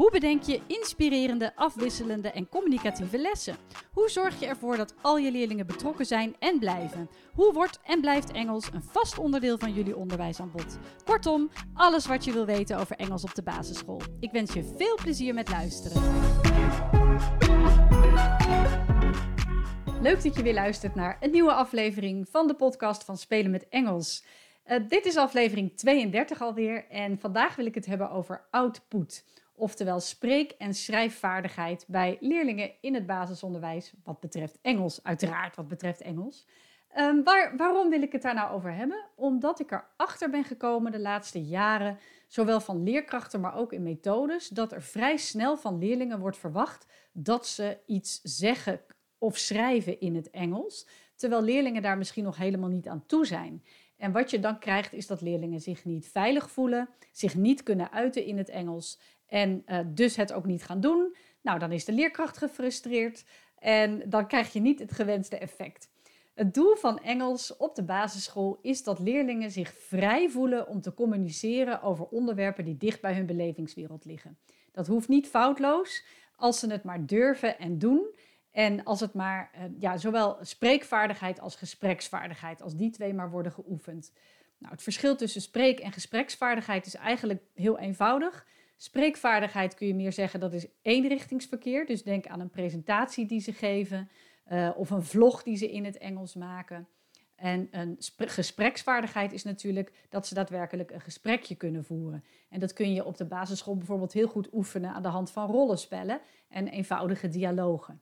Hoe 0.00 0.10
bedenk 0.10 0.42
je 0.42 0.60
inspirerende, 0.66 1.56
afwisselende 1.56 2.30
en 2.30 2.48
communicatieve 2.48 3.18
lessen? 3.18 3.56
Hoe 3.92 4.08
zorg 4.08 4.40
je 4.40 4.46
ervoor 4.46 4.76
dat 4.76 4.94
al 5.02 5.18
je 5.18 5.30
leerlingen 5.30 5.66
betrokken 5.66 6.06
zijn 6.06 6.36
en 6.38 6.58
blijven? 6.58 7.10
Hoe 7.34 7.52
wordt 7.52 7.80
en 7.84 8.00
blijft 8.00 8.32
Engels 8.32 8.68
een 8.72 8.82
vast 8.82 9.18
onderdeel 9.18 9.58
van 9.58 9.72
jullie 9.72 9.96
onderwijsaanbod? 9.96 10.78
Kortom, 11.04 11.50
alles 11.74 12.06
wat 12.06 12.24
je 12.24 12.32
wil 12.32 12.46
weten 12.46 12.78
over 12.78 12.96
Engels 12.96 13.24
op 13.24 13.34
de 13.34 13.42
basisschool. 13.42 14.00
Ik 14.20 14.30
wens 14.30 14.52
je 14.52 14.74
veel 14.76 14.98
plezier 15.02 15.34
met 15.34 15.48
luisteren. 15.48 16.02
Leuk 20.02 20.22
dat 20.22 20.36
je 20.36 20.42
weer 20.42 20.54
luistert 20.54 20.94
naar 20.94 21.16
een 21.20 21.30
nieuwe 21.30 21.52
aflevering 21.52 22.28
van 22.30 22.46
de 22.46 22.54
podcast 22.54 23.04
van 23.04 23.16
Spelen 23.16 23.50
met 23.50 23.68
Engels. 23.68 24.24
Uh, 24.66 24.76
dit 24.88 25.06
is 25.06 25.16
aflevering 25.16 25.76
32 25.76 26.42
alweer 26.42 26.86
en 26.88 27.18
vandaag 27.18 27.56
wil 27.56 27.66
ik 27.66 27.74
het 27.74 27.86
hebben 27.86 28.10
over 28.10 28.46
output 28.50 29.24
oftewel 29.60 30.00
spreek- 30.00 30.54
en 30.58 30.74
schrijfvaardigheid 30.74 31.84
bij 31.88 32.16
leerlingen 32.20 32.70
in 32.80 32.94
het 32.94 33.06
basisonderwijs, 33.06 33.92
wat 34.04 34.20
betreft 34.20 34.58
Engels, 34.62 35.02
uiteraard 35.02 35.56
wat 35.56 35.68
betreft 35.68 36.00
Engels. 36.00 36.46
Um, 36.98 37.24
waar, 37.24 37.56
waarom 37.56 37.90
wil 37.90 38.02
ik 38.02 38.12
het 38.12 38.22
daar 38.22 38.34
nou 38.34 38.52
over 38.52 38.74
hebben? 38.74 39.04
Omdat 39.14 39.60
ik 39.60 39.70
erachter 39.70 40.30
ben 40.30 40.44
gekomen 40.44 40.92
de 40.92 41.00
laatste 41.00 41.42
jaren, 41.42 41.98
zowel 42.28 42.60
van 42.60 42.82
leerkrachten, 42.82 43.40
maar 43.40 43.56
ook 43.56 43.72
in 43.72 43.82
methodes, 43.82 44.48
dat 44.48 44.72
er 44.72 44.82
vrij 44.82 45.16
snel 45.16 45.56
van 45.56 45.78
leerlingen 45.78 46.18
wordt 46.18 46.38
verwacht 46.38 46.86
dat 47.12 47.46
ze 47.46 47.78
iets 47.86 48.20
zeggen 48.22 48.80
of 49.18 49.36
schrijven 49.36 50.00
in 50.00 50.14
het 50.14 50.30
Engels, 50.30 50.88
terwijl 51.14 51.42
leerlingen 51.42 51.82
daar 51.82 51.98
misschien 51.98 52.24
nog 52.24 52.36
helemaal 52.36 52.68
niet 52.68 52.88
aan 52.88 53.06
toe 53.06 53.26
zijn. 53.26 53.64
En 53.96 54.12
wat 54.12 54.30
je 54.30 54.40
dan 54.40 54.58
krijgt 54.58 54.92
is 54.92 55.06
dat 55.06 55.20
leerlingen 55.20 55.60
zich 55.60 55.84
niet 55.84 56.08
veilig 56.08 56.50
voelen, 56.50 56.88
zich 57.12 57.34
niet 57.34 57.62
kunnen 57.62 57.92
uiten 57.92 58.24
in 58.24 58.38
het 58.38 58.48
Engels 58.48 59.00
en 59.30 59.62
uh, 59.66 59.78
dus 59.86 60.16
het 60.16 60.32
ook 60.32 60.46
niet 60.46 60.62
gaan 60.64 60.80
doen. 60.80 61.16
Nou, 61.40 61.58
dan 61.58 61.72
is 61.72 61.84
de 61.84 61.92
leerkracht 61.92 62.36
gefrustreerd 62.38 63.24
en 63.58 64.02
dan 64.06 64.26
krijg 64.26 64.52
je 64.52 64.60
niet 64.60 64.78
het 64.78 64.92
gewenste 64.92 65.38
effect. 65.38 65.88
Het 66.34 66.54
doel 66.54 66.76
van 66.76 66.98
Engels 66.98 67.56
op 67.56 67.74
de 67.74 67.82
basisschool 67.82 68.58
is 68.62 68.82
dat 68.82 68.98
leerlingen 68.98 69.50
zich 69.50 69.74
vrij 69.74 70.28
voelen 70.28 70.68
om 70.68 70.80
te 70.80 70.94
communiceren 70.94 71.82
over 71.82 72.04
onderwerpen 72.04 72.64
die 72.64 72.76
dicht 72.76 73.00
bij 73.00 73.14
hun 73.14 73.26
belevingswereld 73.26 74.04
liggen. 74.04 74.38
Dat 74.72 74.86
hoeft 74.86 75.08
niet 75.08 75.28
foutloos, 75.28 76.04
als 76.36 76.58
ze 76.58 76.70
het 76.70 76.84
maar 76.84 77.06
durven 77.06 77.58
en 77.58 77.78
doen. 77.78 78.14
En 78.50 78.84
als 78.84 79.00
het 79.00 79.14
maar, 79.14 79.50
uh, 79.54 79.62
ja, 79.78 79.96
zowel 79.96 80.36
spreekvaardigheid 80.40 81.40
als 81.40 81.56
gespreksvaardigheid, 81.56 82.62
als 82.62 82.76
die 82.76 82.90
twee 82.90 83.14
maar 83.14 83.30
worden 83.30 83.52
geoefend. 83.52 84.12
Nou, 84.58 84.72
het 84.72 84.82
verschil 84.82 85.16
tussen 85.16 85.40
spreek- 85.40 85.80
en 85.80 85.92
gespreksvaardigheid 85.92 86.86
is 86.86 86.94
eigenlijk 86.94 87.42
heel 87.54 87.78
eenvoudig. 87.78 88.46
Spreekvaardigheid 88.82 89.74
kun 89.74 89.86
je 89.86 89.94
meer 89.94 90.12
zeggen 90.12 90.40
dat 90.40 90.52
is 90.52 90.66
eenrichtingsverkeer. 90.82 91.86
Dus 91.86 92.02
denk 92.02 92.26
aan 92.26 92.40
een 92.40 92.50
presentatie 92.50 93.26
die 93.26 93.40
ze 93.40 93.52
geven 93.52 94.08
uh, 94.52 94.70
of 94.76 94.90
een 94.90 95.02
vlog 95.02 95.42
die 95.42 95.56
ze 95.56 95.70
in 95.70 95.84
het 95.84 95.98
Engels 95.98 96.34
maken. 96.34 96.88
En 97.36 97.68
een 97.70 97.96
gespreksvaardigheid 98.16 99.32
is 99.32 99.44
natuurlijk 99.44 99.92
dat 100.08 100.26
ze 100.26 100.34
daadwerkelijk 100.34 100.90
een 100.90 101.00
gesprekje 101.00 101.54
kunnen 101.54 101.84
voeren. 101.84 102.24
En 102.48 102.60
dat 102.60 102.72
kun 102.72 102.92
je 102.92 103.04
op 103.04 103.16
de 103.16 103.24
basisschool 103.24 103.76
bijvoorbeeld 103.76 104.12
heel 104.12 104.28
goed 104.28 104.52
oefenen 104.52 104.92
aan 104.92 105.02
de 105.02 105.08
hand 105.08 105.30
van 105.30 105.50
rollenspellen 105.50 106.20
en 106.48 106.68
eenvoudige 106.68 107.28
dialogen. 107.28 108.00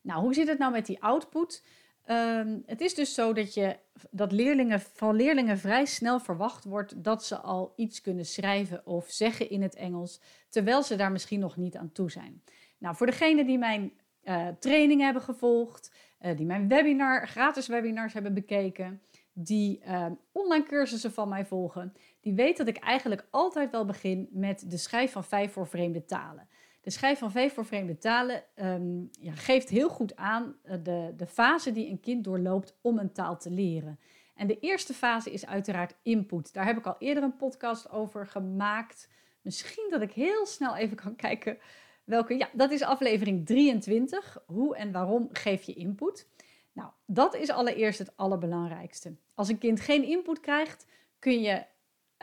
Nou, 0.00 0.20
hoe 0.20 0.34
zit 0.34 0.48
het 0.48 0.58
nou 0.58 0.72
met 0.72 0.86
die 0.86 1.02
output? 1.02 1.64
Um, 2.10 2.62
het 2.66 2.80
is 2.80 2.94
dus 2.94 3.14
zo 3.14 3.32
dat, 3.32 3.54
je, 3.54 3.76
dat 4.10 4.32
leerlingen, 4.32 4.80
van 4.80 5.16
leerlingen 5.16 5.58
vrij 5.58 5.84
snel 5.84 6.20
verwacht 6.20 6.64
wordt 6.64 7.04
dat 7.04 7.24
ze 7.24 7.36
al 7.36 7.72
iets 7.76 8.00
kunnen 8.00 8.26
schrijven 8.26 8.86
of 8.86 9.10
zeggen 9.10 9.50
in 9.50 9.62
het 9.62 9.74
Engels, 9.74 10.20
terwijl 10.48 10.82
ze 10.82 10.96
daar 10.96 11.12
misschien 11.12 11.40
nog 11.40 11.56
niet 11.56 11.76
aan 11.76 11.92
toe 11.92 12.10
zijn. 12.10 12.42
Nou, 12.78 12.96
voor 12.96 13.06
degenen 13.06 13.46
die 13.46 13.58
mijn 13.58 13.92
uh, 14.24 14.48
training 14.58 15.00
hebben 15.00 15.22
gevolgd, 15.22 15.92
uh, 16.20 16.36
die 16.36 16.46
mijn 16.46 16.68
webinar, 16.68 17.28
gratis 17.28 17.66
webinars 17.66 18.12
hebben 18.12 18.34
bekeken, 18.34 19.02
die 19.32 19.80
uh, 19.86 20.06
online 20.32 20.64
cursussen 20.64 21.12
van 21.12 21.28
mij 21.28 21.46
volgen, 21.46 21.94
die 22.20 22.34
weten 22.34 22.66
dat 22.66 22.76
ik 22.76 22.82
eigenlijk 22.82 23.26
altijd 23.30 23.70
wel 23.70 23.84
begin 23.84 24.28
met 24.30 24.70
de 24.70 24.76
schrijf 24.76 25.12
van 25.12 25.24
vijf 25.24 25.52
voor 25.52 25.66
vreemde 25.66 26.04
talen. 26.04 26.48
De 26.82 26.90
schijf 26.90 27.18
van 27.18 27.32
V 27.32 27.52
voor 27.52 27.64
vreemde 27.64 27.98
talen 27.98 28.42
um, 28.56 29.10
ja, 29.20 29.32
geeft 29.32 29.68
heel 29.68 29.88
goed 29.88 30.16
aan 30.16 30.56
uh, 30.64 30.74
de, 30.82 31.14
de 31.16 31.26
fase 31.26 31.72
die 31.72 31.88
een 31.88 32.00
kind 32.00 32.24
doorloopt 32.24 32.78
om 32.80 32.98
een 32.98 33.12
taal 33.12 33.38
te 33.38 33.50
leren. 33.50 33.98
En 34.34 34.46
de 34.46 34.58
eerste 34.58 34.94
fase 34.94 35.32
is 35.32 35.46
uiteraard 35.46 35.94
input. 36.02 36.52
Daar 36.52 36.66
heb 36.66 36.78
ik 36.78 36.86
al 36.86 36.96
eerder 36.98 37.22
een 37.22 37.36
podcast 37.36 37.90
over 37.90 38.26
gemaakt. 38.26 39.08
Misschien 39.40 39.86
dat 39.90 40.02
ik 40.02 40.12
heel 40.12 40.46
snel 40.46 40.76
even 40.76 40.96
kan 40.96 41.16
kijken 41.16 41.58
welke. 42.04 42.36
Ja, 42.36 42.48
dat 42.52 42.70
is 42.70 42.82
aflevering 42.82 43.46
23. 43.46 44.42
Hoe 44.46 44.76
en 44.76 44.92
waarom 44.92 45.28
geef 45.32 45.62
je 45.62 45.74
input? 45.74 46.28
Nou, 46.72 46.90
dat 47.06 47.34
is 47.34 47.50
allereerst 47.50 47.98
het 47.98 48.16
allerbelangrijkste. 48.16 49.16
Als 49.34 49.48
een 49.48 49.58
kind 49.58 49.80
geen 49.80 50.04
input 50.04 50.40
krijgt, 50.40 50.86
kun 51.18 51.40
je 51.40 51.64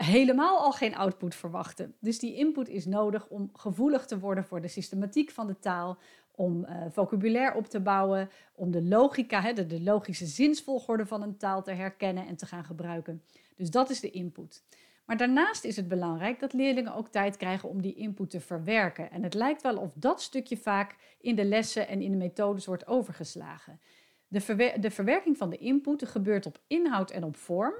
helemaal 0.04 0.58
al 0.58 0.72
geen 0.72 0.96
output 0.96 1.34
verwachten. 1.34 1.94
Dus 1.98 2.18
die 2.18 2.34
input 2.34 2.68
is 2.68 2.86
nodig 2.86 3.26
om 3.28 3.50
gevoelig 3.52 4.06
te 4.06 4.18
worden 4.18 4.44
voor 4.44 4.60
de 4.60 4.68
systematiek 4.68 5.30
van 5.30 5.46
de 5.46 5.58
taal, 5.58 5.98
om 6.34 6.64
uh, 6.64 6.84
vocabulaire 6.90 7.56
op 7.56 7.66
te 7.66 7.80
bouwen, 7.80 8.30
om 8.54 8.70
de 8.70 8.82
logica, 8.82 9.40
hè, 9.40 9.66
de, 9.66 9.80
logische 9.82 10.26
zinsvolgorde 10.26 11.06
van 11.06 11.22
een 11.22 11.36
taal 11.36 11.62
te 11.62 11.70
herkennen 11.70 12.26
en 12.26 12.36
te 12.36 12.46
gaan 12.46 12.64
gebruiken. 12.64 13.22
Dus 13.56 13.70
dat 13.70 13.90
is 13.90 14.00
de 14.00 14.10
input. 14.10 14.64
Maar 15.04 15.16
daarnaast 15.16 15.64
is 15.64 15.76
het 15.76 15.88
belangrijk 15.88 16.40
dat 16.40 16.52
leerlingen 16.52 16.94
ook 16.94 17.08
tijd 17.08 17.36
krijgen 17.36 17.68
om 17.68 17.82
die 17.82 17.94
input 17.94 18.30
te 18.30 18.40
verwerken. 18.40 19.10
En 19.10 19.22
het 19.22 19.34
lijkt 19.34 19.62
wel 19.62 19.76
of 19.76 19.92
dat 19.94 20.22
stukje 20.22 20.56
vaak 20.56 20.96
in 21.20 21.34
de 21.34 21.44
lessen 21.44 21.88
en 21.88 22.02
in 22.02 22.10
de 22.10 22.16
methodes 22.16 22.66
wordt 22.66 22.86
overgeslagen. 22.86 23.80
De, 24.28 24.74
de 24.80 24.90
verwerking 24.90 25.36
van 25.36 25.50
de 25.50 25.58
input 25.58 26.08
gebeurt 26.08 26.46
op 26.46 26.60
inhoud 26.66 27.10
en 27.10 27.24
op 27.24 27.36
vorm. 27.36 27.74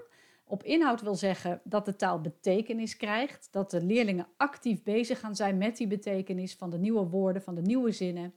Op 0.51 0.63
inhoud 0.63 1.01
wil 1.01 1.15
zeggen 1.15 1.61
dat 1.65 1.85
de 1.85 1.97
taal 1.97 2.21
betekenis 2.21 2.97
krijgt, 2.97 3.49
dat 3.51 3.71
de 3.71 3.85
leerlingen 3.85 4.27
actief 4.37 4.83
bezig 4.83 5.21
gaan 5.21 5.37
zijn 5.37 5.59
met 5.59 5.77
die 5.77 5.87
betekenis 5.87 6.55
van 6.55 6.71
de 6.71 6.79
nieuwe 6.79 7.07
woorden, 7.07 7.43
van 7.43 7.55
de 7.55 7.63
nieuwe 7.63 7.93
zinnen. 7.93 8.35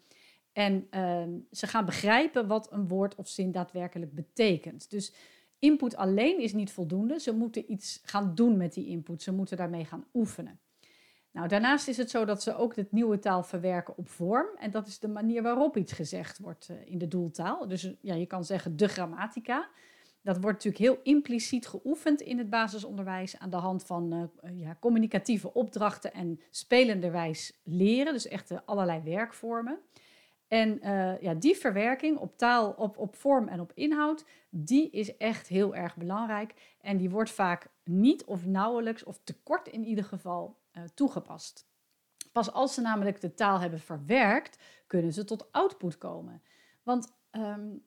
En 0.52 0.88
uh, 0.92 1.24
ze 1.52 1.68
gaan 1.68 1.86
begrijpen 1.86 2.48
wat 2.48 2.72
een 2.72 2.88
woord 2.88 3.16
of 3.16 3.28
zin 3.28 3.52
daadwerkelijk 3.52 4.14
betekent. 4.14 4.90
Dus 4.90 5.14
input 5.60 5.96
alleen 5.96 6.40
is 6.40 6.54
niet 6.54 6.72
voldoende. 6.72 7.20
Ze 7.20 7.34
moeten 7.34 7.72
iets 7.72 8.02
gaan 8.04 8.36
doen 8.36 8.58
met 8.58 8.74
die 8.74 8.88
input. 8.88 9.22
Ze 9.22 9.32
moeten 9.32 9.58
daarmee 9.58 9.86
gaan 9.86 10.06
oefenen. 10.14 10.60
Nou, 11.32 11.48
daarnaast 11.48 11.88
is 11.88 11.98
het 11.98 12.10
zo 12.10 12.26
dat 12.26 12.44
ze 12.44 12.56
ook 12.56 12.76
de 12.76 12.88
nieuwe 12.90 13.20
taal 13.20 13.44
verwerken 13.44 13.98
op 13.98 14.10
vorm. 14.10 14.48
En 14.58 14.72
dat 14.72 14.88
is 14.88 15.00
de 15.00 15.08
manier 15.08 15.42
waarop 15.42 15.78
iets 15.78 15.94
gezegd 15.94 16.40
wordt 16.40 16.70
uh, 16.70 16.78
in 16.86 16.98
de 16.98 17.08
doeltaal. 17.08 17.68
Dus 17.68 17.94
ja, 18.02 18.14
je 18.14 18.26
kan 18.26 18.46
zeggen 18.46 18.78
de 18.78 18.88
grammatica. 18.88 19.70
Dat 20.24 20.42
wordt 20.42 20.64
natuurlijk 20.64 20.84
heel 20.84 21.14
impliciet 21.14 21.68
geoefend 21.68 22.22
in 22.22 22.38
het 22.38 22.50
basisonderwijs 22.50 23.40
aan 23.40 23.50
de 23.50 23.56
hand 23.56 23.84
van 23.84 24.14
uh, 24.14 24.60
ja, 24.60 24.78
communicatieve 24.80 25.54
opdrachten 25.54 26.14
en 26.14 26.40
spelenderwijs 26.50 27.60
leren, 27.64 28.14
dus 28.14 28.28
echt 28.28 28.66
allerlei 28.66 29.02
werkvormen. 29.04 29.80
En 30.48 30.80
uh, 30.84 31.22
ja, 31.22 31.34
die 31.34 31.56
verwerking 31.56 32.18
op 32.18 32.38
taal, 32.38 32.72
op, 32.72 32.98
op 32.98 33.16
vorm 33.16 33.48
en 33.48 33.60
op 33.60 33.72
inhoud, 33.74 34.26
die 34.50 34.90
is 34.90 35.18
echt 35.18 35.48
heel 35.48 35.76
erg 35.76 35.96
belangrijk. 35.96 36.54
En 36.82 36.98
die 36.98 37.10
wordt 37.10 37.32
vaak 37.32 37.68
niet 37.84 38.24
of 38.24 38.46
nauwelijks, 38.46 39.04
of 39.04 39.20
tekort 39.24 39.68
in 39.68 39.84
ieder 39.84 40.04
geval, 40.04 40.58
toegepast. 40.94 41.68
Pas 42.32 42.52
als 42.52 42.74
ze 42.74 42.82
namelijk 42.82 43.22
de 43.22 43.34
taal 43.34 43.60
hebben 43.60 43.80
verwerkt, 43.80 44.64
kunnen 44.88 45.14
ze 45.14 45.24
tot 45.24 45.52
output 45.52 45.98
komen. 45.98 46.42
Want 46.84 47.14
um, 47.32 47.84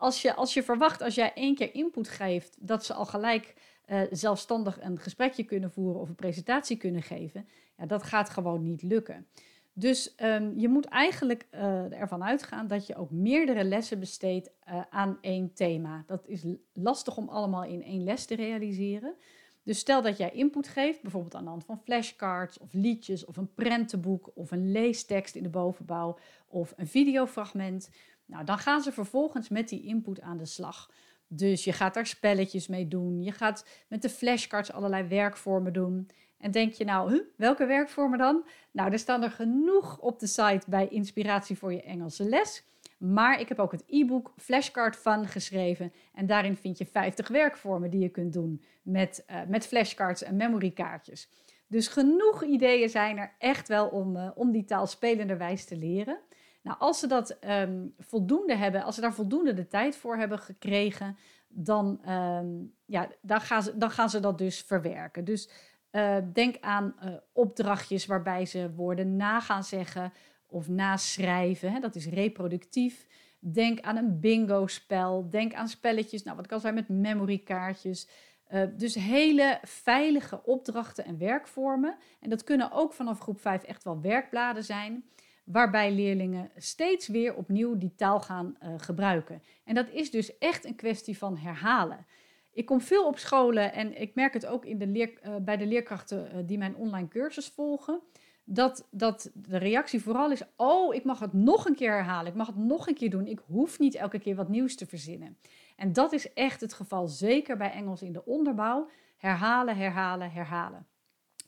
als 0.00 0.22
je, 0.22 0.34
als 0.34 0.54
je 0.54 0.62
verwacht, 0.62 1.02
als 1.02 1.14
jij 1.14 1.32
één 1.34 1.54
keer 1.54 1.74
input 1.74 2.08
geeft, 2.08 2.56
dat 2.60 2.84
ze 2.84 2.94
al 2.94 3.06
gelijk 3.06 3.54
uh, 3.86 4.00
zelfstandig 4.10 4.80
een 4.80 4.98
gesprekje 4.98 5.44
kunnen 5.44 5.70
voeren 5.70 6.00
of 6.00 6.08
een 6.08 6.14
presentatie 6.14 6.76
kunnen 6.76 7.02
geven, 7.02 7.48
ja, 7.76 7.86
dat 7.86 8.02
gaat 8.02 8.30
gewoon 8.30 8.62
niet 8.62 8.82
lukken. 8.82 9.26
Dus 9.72 10.14
um, 10.22 10.58
je 10.58 10.68
moet 10.68 10.84
eigenlijk 10.84 11.46
uh, 11.54 12.00
ervan 12.00 12.24
uitgaan 12.24 12.66
dat 12.66 12.86
je 12.86 12.96
ook 12.96 13.10
meerdere 13.10 13.64
lessen 13.64 13.98
besteedt 13.98 14.50
uh, 14.68 14.80
aan 14.90 15.18
één 15.20 15.52
thema. 15.54 16.04
Dat 16.06 16.26
is 16.26 16.44
lastig 16.72 17.16
om 17.16 17.28
allemaal 17.28 17.64
in 17.64 17.82
één 17.82 18.04
les 18.04 18.24
te 18.24 18.34
realiseren. 18.34 19.14
Dus 19.62 19.78
stel 19.78 20.02
dat 20.02 20.16
jij 20.16 20.30
input 20.30 20.68
geeft, 20.68 21.02
bijvoorbeeld 21.02 21.34
aan 21.34 21.44
de 21.44 21.50
hand 21.50 21.64
van 21.64 21.80
flashcards 21.84 22.58
of 22.58 22.72
liedjes 22.72 23.24
of 23.24 23.36
een 23.36 23.54
prentenboek 23.54 24.30
of 24.34 24.50
een 24.50 24.72
leestekst 24.72 25.34
in 25.34 25.42
de 25.42 25.48
bovenbouw 25.48 26.18
of 26.48 26.72
een 26.76 26.86
videofragment. 26.86 27.90
Nou, 28.30 28.44
dan 28.44 28.58
gaan 28.58 28.82
ze 28.82 28.92
vervolgens 28.92 29.48
met 29.48 29.68
die 29.68 29.82
input 29.82 30.20
aan 30.20 30.36
de 30.38 30.46
slag. 30.46 30.90
Dus 31.26 31.64
je 31.64 31.72
gaat 31.72 31.94
daar 31.94 32.06
spelletjes 32.06 32.68
mee 32.68 32.88
doen. 32.88 33.22
Je 33.22 33.32
gaat 33.32 33.66
met 33.88 34.02
de 34.02 34.08
flashcards 34.08 34.72
allerlei 34.72 35.08
werkvormen 35.08 35.72
doen. 35.72 36.08
En 36.38 36.50
denk 36.50 36.72
je 36.72 36.84
nou, 36.84 37.22
welke 37.36 37.66
werkvormen 37.66 38.18
dan? 38.18 38.44
Nou, 38.70 38.92
er 38.92 38.98
staan 38.98 39.22
er 39.22 39.30
genoeg 39.30 39.98
op 39.98 40.18
de 40.18 40.26
site 40.26 40.66
bij 40.66 40.88
Inspiratie 40.88 41.58
voor 41.58 41.72
je 41.72 41.82
Engelse 41.82 42.24
les. 42.24 42.64
Maar 42.98 43.40
ik 43.40 43.48
heb 43.48 43.58
ook 43.58 43.72
het 43.72 43.84
e-book 43.86 44.32
Flashcard 44.36 44.96
Fun 44.96 45.26
geschreven. 45.26 45.92
En 46.14 46.26
daarin 46.26 46.56
vind 46.56 46.78
je 46.78 46.86
50 46.86 47.28
werkvormen 47.28 47.90
die 47.90 48.00
je 48.00 48.08
kunt 48.08 48.32
doen 48.32 48.62
met, 48.82 49.24
uh, 49.30 49.36
met 49.48 49.66
flashcards 49.66 50.22
en 50.22 50.36
memorykaartjes. 50.36 51.28
Dus 51.66 51.88
genoeg 51.88 52.44
ideeën 52.44 52.88
zijn 52.88 53.18
er 53.18 53.34
echt 53.38 53.68
wel 53.68 53.88
om, 53.88 54.16
uh, 54.16 54.30
om 54.34 54.52
die 54.52 54.64
taal 54.64 54.86
spelenderwijs 54.86 55.64
te 55.64 55.76
leren. 55.76 56.18
Nou, 56.62 56.78
als 56.78 56.98
ze 56.98 57.06
dat 57.06 57.38
um, 57.44 57.94
voldoende 57.98 58.54
hebben, 58.54 58.82
als 58.82 58.94
ze 58.94 59.00
daar 59.00 59.14
voldoende 59.14 59.54
de 59.54 59.66
tijd 59.66 59.96
voor 59.96 60.16
hebben 60.16 60.38
gekregen, 60.38 61.16
dan, 61.48 62.10
um, 62.10 62.74
ja, 62.84 63.08
dan, 63.22 63.40
gaan, 63.40 63.62
ze, 63.62 63.78
dan 63.78 63.90
gaan 63.90 64.10
ze 64.10 64.20
dat 64.20 64.38
dus 64.38 64.60
verwerken. 64.60 65.24
Dus 65.24 65.50
uh, 65.92 66.16
denk 66.32 66.56
aan 66.60 66.94
uh, 67.04 67.14
opdrachtjes 67.32 68.06
waarbij 68.06 68.46
ze 68.46 68.74
woorden 68.74 69.16
na 69.16 69.40
gaan 69.40 69.64
zeggen 69.64 70.12
of 70.46 70.68
naschrijven. 70.68 71.72
Hè, 71.72 71.80
dat 71.80 71.94
is 71.94 72.06
reproductief. 72.06 73.06
Denk 73.38 73.80
aan 73.80 73.96
een 73.96 74.20
bingo-spel. 74.20 75.30
Denk 75.30 75.54
aan 75.54 75.68
spelletjes, 75.68 76.22
nou, 76.22 76.36
wat 76.36 76.46
kan 76.46 76.60
zijn 76.60 76.74
met 76.74 76.88
memorykaartjes. 76.88 78.08
Uh, 78.52 78.62
dus 78.76 78.94
hele 78.94 79.58
veilige 79.62 80.44
opdrachten 80.44 81.04
en 81.04 81.18
werkvormen. 81.18 81.96
En 82.20 82.30
dat 82.30 82.44
kunnen 82.44 82.72
ook 82.72 82.92
vanaf 82.92 83.20
groep 83.20 83.40
5 83.40 83.62
echt 83.62 83.84
wel 83.84 84.00
werkbladen 84.00 84.64
zijn 84.64 85.04
waarbij 85.52 85.92
leerlingen 85.92 86.50
steeds 86.56 87.08
weer 87.08 87.34
opnieuw 87.34 87.78
die 87.78 87.94
taal 87.94 88.20
gaan 88.20 88.56
uh, 88.62 88.74
gebruiken. 88.76 89.42
En 89.64 89.74
dat 89.74 89.88
is 89.90 90.10
dus 90.10 90.38
echt 90.38 90.64
een 90.64 90.74
kwestie 90.74 91.18
van 91.18 91.36
herhalen. 91.36 92.06
Ik 92.52 92.66
kom 92.66 92.80
veel 92.80 93.06
op 93.06 93.18
scholen 93.18 93.72
en 93.72 94.00
ik 94.00 94.14
merk 94.14 94.32
het 94.32 94.46
ook 94.46 94.64
in 94.64 94.78
de 94.78 94.86
leer, 94.86 95.10
uh, 95.26 95.36
bij 95.36 95.56
de 95.56 95.66
leerkrachten 95.66 96.30
uh, 96.34 96.42
die 96.46 96.58
mijn 96.58 96.76
online 96.76 97.08
cursus 97.08 97.48
volgen. 97.48 98.00
Dat, 98.44 98.88
dat 98.90 99.30
de 99.34 99.56
reactie 99.58 100.02
vooral 100.02 100.30
is: 100.30 100.42
Oh, 100.56 100.94
ik 100.94 101.04
mag 101.04 101.18
het 101.18 101.32
nog 101.32 101.66
een 101.66 101.74
keer 101.74 101.92
herhalen. 101.92 102.30
Ik 102.30 102.36
mag 102.36 102.46
het 102.46 102.56
nog 102.56 102.88
een 102.88 102.94
keer 102.94 103.10
doen. 103.10 103.26
Ik 103.26 103.40
hoef 103.46 103.78
niet 103.78 103.94
elke 103.94 104.18
keer 104.18 104.34
wat 104.34 104.48
nieuws 104.48 104.76
te 104.76 104.86
verzinnen. 104.86 105.36
En 105.76 105.92
dat 105.92 106.12
is 106.12 106.32
echt 106.32 106.60
het 106.60 106.72
geval, 106.72 107.08
zeker 107.08 107.56
bij 107.56 107.70
Engels 107.70 108.02
in 108.02 108.12
de 108.12 108.24
onderbouw. 108.24 108.88
Herhalen, 109.16 109.76
herhalen, 109.76 110.30
herhalen. 110.30 110.86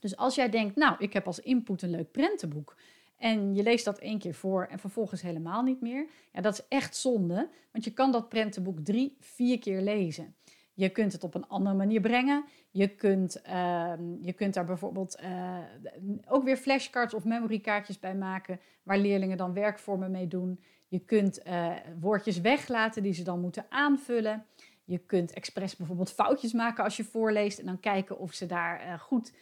Dus 0.01 0.17
als 0.17 0.35
jij 0.35 0.49
denkt: 0.49 0.77
Nou, 0.77 0.97
ik 0.99 1.13
heb 1.13 1.27
als 1.27 1.41
input 1.41 1.83
een 1.83 1.91
leuk 1.91 2.11
prentenboek. 2.11 2.77
En 3.23 3.55
je 3.55 3.63
leest 3.63 3.85
dat 3.85 3.99
één 3.99 4.19
keer 4.19 4.35
voor 4.35 4.67
en 4.67 4.79
vervolgens 4.79 5.23
helemaal 5.23 5.63
niet 5.63 5.81
meer. 5.81 6.07
Ja, 6.33 6.41
dat 6.41 6.53
is 6.53 6.65
echt 6.69 6.97
zonde, 6.97 7.49
want 7.73 7.85
je 7.85 7.93
kan 7.93 8.13
dat 8.13 8.29
prentenboek 8.29 8.79
drie, 8.81 9.17
vier 9.21 9.59
keer 9.59 9.81
lezen. 9.81 10.35
Je 10.75 10.89
kunt 10.89 11.13
het 11.13 11.25
op 11.25 11.35
een 11.35 11.49
andere 11.49 11.77
manier 11.77 12.01
brengen. 12.01 12.45
Je 12.71 12.89
kunt, 12.89 13.43
uh, 13.47 13.93
je 14.21 14.33
kunt 14.33 14.55
daar 14.55 14.65
bijvoorbeeld 14.65 15.21
uh, 15.23 15.59
ook 16.29 16.45
weer 16.45 16.57
flashcards 16.57 17.15
of 17.15 17.25
memorykaartjes 17.25 17.99
bij 17.99 18.15
maken, 18.15 18.61
waar 18.83 18.99
leerlingen 18.99 19.37
dan 19.37 19.53
werkvormen 19.53 20.11
mee 20.11 20.29
doen. 20.29 20.61
Je 20.89 20.99
kunt 20.99 21.47
uh, 21.47 21.73
woordjes 22.01 22.41
weglaten 22.41 23.03
die 23.03 23.13
ze 23.13 23.23
dan 23.23 23.41
moeten 23.41 23.67
aanvullen. 23.69 24.45
Je 24.85 24.99
kunt 24.99 25.33
expres 25.33 25.77
bijvoorbeeld 25.77 26.13
foutjes 26.13 26.53
maken 26.53 26.85
als 26.85 26.97
je 26.97 27.05
voorleest 27.05 27.59
en 27.59 27.67
dan 27.67 27.81
kijken 27.81 28.19
of 28.19 28.33
ze 28.33 28.47
daar 28.47 28.81
eh, 28.81 28.99
goed 28.99 29.33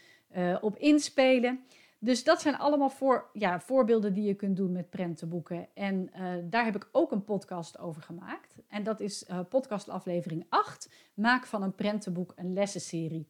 op 0.60 0.76
inspelen. 0.76 1.64
Dus 2.02 2.24
dat 2.24 2.40
zijn 2.40 2.56
allemaal 2.56 2.90
voor, 2.90 3.30
ja, 3.32 3.60
voorbeelden 3.60 4.12
die 4.12 4.24
je 4.24 4.34
kunt 4.34 4.56
doen 4.56 4.72
met 4.72 4.90
prentenboeken. 4.90 5.68
En 5.74 6.10
uh, 6.14 6.32
daar 6.44 6.64
heb 6.64 6.76
ik 6.76 6.88
ook 6.92 7.12
een 7.12 7.24
podcast 7.24 7.78
over 7.78 8.02
gemaakt. 8.02 8.54
En 8.68 8.82
dat 8.82 9.00
is 9.00 9.28
uh, 9.30 9.40
podcastaflevering 9.48 10.46
8. 10.48 10.90
Maak 11.14 11.46
van 11.46 11.62
een 11.62 11.74
prentenboek 11.74 12.32
een 12.36 12.52
lessenserie. 12.52 13.26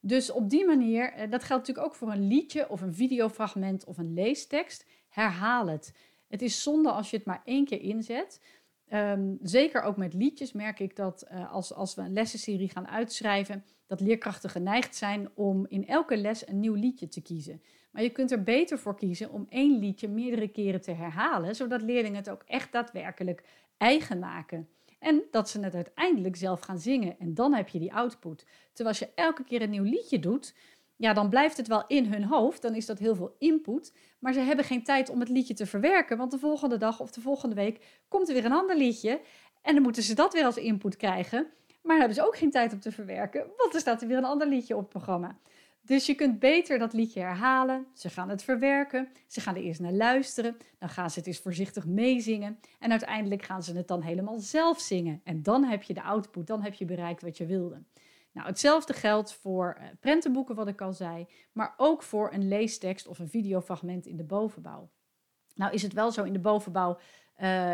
Dus 0.00 0.30
op 0.30 0.50
die 0.50 0.66
manier, 0.66 1.12
uh, 1.12 1.30
dat 1.30 1.44
geldt 1.44 1.66
natuurlijk 1.66 1.86
ook 1.86 1.94
voor 1.94 2.12
een 2.12 2.26
liedje 2.26 2.68
of 2.68 2.80
een 2.80 2.94
videofragment 2.94 3.84
of 3.84 3.98
een 3.98 4.14
leestekst. 4.14 4.86
Herhaal 5.08 5.66
het. 5.66 5.94
Het 6.28 6.42
is 6.42 6.62
zonde 6.62 6.90
als 6.90 7.10
je 7.10 7.16
het 7.16 7.26
maar 7.26 7.42
één 7.44 7.64
keer 7.64 7.80
inzet. 7.80 8.40
Um, 8.92 9.38
zeker 9.42 9.82
ook 9.82 9.96
met 9.96 10.14
liedjes 10.14 10.52
merk 10.52 10.80
ik 10.80 10.96
dat 10.96 11.26
als, 11.50 11.74
als 11.74 11.94
we 11.94 12.02
een 12.02 12.12
lessenserie 12.12 12.68
gaan 12.68 12.88
uitschrijven, 12.88 13.64
dat 13.86 14.00
leerkrachten 14.00 14.50
geneigd 14.50 14.96
zijn 14.96 15.28
om 15.34 15.66
in 15.68 15.86
elke 15.86 16.16
les 16.16 16.48
een 16.48 16.60
nieuw 16.60 16.74
liedje 16.74 17.08
te 17.08 17.22
kiezen. 17.22 17.62
Maar 17.94 18.02
je 18.02 18.10
kunt 18.10 18.30
er 18.30 18.42
beter 18.42 18.78
voor 18.78 18.96
kiezen 18.96 19.30
om 19.30 19.46
één 19.48 19.78
liedje 19.78 20.08
meerdere 20.08 20.48
keren 20.48 20.80
te 20.80 20.90
herhalen, 20.90 21.54
zodat 21.54 21.82
leerlingen 21.82 22.16
het 22.16 22.30
ook 22.30 22.42
echt 22.46 22.72
daadwerkelijk 22.72 23.42
eigen 23.76 24.18
maken. 24.18 24.68
En 24.98 25.22
dat 25.30 25.48
ze 25.48 25.60
het 25.60 25.74
uiteindelijk 25.74 26.36
zelf 26.36 26.60
gaan 26.60 26.78
zingen. 26.78 27.18
En 27.18 27.34
dan 27.34 27.54
heb 27.54 27.68
je 27.68 27.78
die 27.78 27.94
output. 27.94 28.46
Terwijl 28.72 28.88
als 28.88 28.98
je 28.98 29.10
elke 29.14 29.44
keer 29.44 29.62
een 29.62 29.70
nieuw 29.70 29.82
liedje 29.82 30.18
doet, 30.18 30.54
ja, 30.96 31.12
dan 31.12 31.28
blijft 31.28 31.56
het 31.56 31.68
wel 31.68 31.84
in 31.86 32.04
hun 32.04 32.24
hoofd. 32.24 32.62
Dan 32.62 32.74
is 32.74 32.86
dat 32.86 32.98
heel 32.98 33.14
veel 33.14 33.34
input. 33.38 33.94
Maar 34.18 34.32
ze 34.32 34.40
hebben 34.40 34.64
geen 34.64 34.84
tijd 34.84 35.10
om 35.10 35.20
het 35.20 35.28
liedje 35.28 35.54
te 35.54 35.66
verwerken. 35.66 36.16
Want 36.16 36.30
de 36.30 36.38
volgende 36.38 36.76
dag 36.76 37.00
of 37.00 37.10
de 37.10 37.20
volgende 37.20 37.54
week 37.54 38.02
komt 38.08 38.28
er 38.28 38.34
weer 38.34 38.44
een 38.44 38.52
ander 38.52 38.76
liedje. 38.76 39.20
En 39.62 39.74
dan 39.74 39.82
moeten 39.82 40.02
ze 40.02 40.14
dat 40.14 40.32
weer 40.32 40.44
als 40.44 40.56
input 40.56 40.96
krijgen. 40.96 41.46
Maar 41.82 41.96
hebben 41.96 42.14
ze 42.14 42.26
ook 42.26 42.36
geen 42.36 42.50
tijd 42.50 42.72
om 42.72 42.80
te 42.80 42.92
verwerken, 42.92 43.46
want 43.56 43.74
er 43.74 43.80
staat 43.80 44.02
er 44.02 44.08
weer 44.08 44.16
een 44.16 44.24
ander 44.24 44.48
liedje 44.48 44.74
op 44.74 44.80
het 44.80 44.88
programma. 44.88 45.38
Dus 45.84 46.06
je 46.06 46.14
kunt 46.14 46.38
beter 46.38 46.78
dat 46.78 46.92
liedje 46.92 47.20
herhalen. 47.20 47.86
Ze 47.94 48.10
gaan 48.10 48.28
het 48.28 48.42
verwerken. 48.42 49.08
Ze 49.26 49.40
gaan 49.40 49.54
er 49.54 49.62
eerst 49.62 49.80
naar 49.80 49.92
luisteren. 49.92 50.56
Dan 50.78 50.88
gaan 50.88 51.10
ze 51.10 51.18
het 51.18 51.28
eens 51.28 51.38
voorzichtig 51.38 51.86
meezingen. 51.86 52.58
En 52.78 52.90
uiteindelijk 52.90 53.42
gaan 53.42 53.62
ze 53.62 53.76
het 53.76 53.88
dan 53.88 54.02
helemaal 54.02 54.38
zelf 54.38 54.80
zingen. 54.80 55.20
En 55.24 55.42
dan 55.42 55.64
heb 55.64 55.82
je 55.82 55.94
de 55.94 56.02
output. 56.02 56.46
Dan 56.46 56.62
heb 56.62 56.74
je 56.74 56.84
bereikt 56.84 57.22
wat 57.22 57.36
je 57.36 57.46
wilde. 57.46 57.82
Nou, 58.32 58.46
hetzelfde 58.46 58.92
geldt 58.92 59.34
voor 59.34 59.76
uh, 59.78 59.86
prentenboeken, 60.00 60.54
wat 60.54 60.68
ik 60.68 60.80
al 60.80 60.92
zei. 60.92 61.26
Maar 61.52 61.74
ook 61.76 62.02
voor 62.02 62.32
een 62.32 62.48
leestekst 62.48 63.06
of 63.06 63.18
een 63.18 63.28
videofragment 63.28 64.06
in 64.06 64.16
de 64.16 64.24
bovenbouw. 64.24 64.90
Nou 65.54 65.72
is 65.72 65.82
het 65.82 65.92
wel 65.92 66.12
zo 66.12 66.24
in 66.24 66.32
de 66.32 66.38
bovenbouw. 66.38 66.98
Uh, 67.42 67.72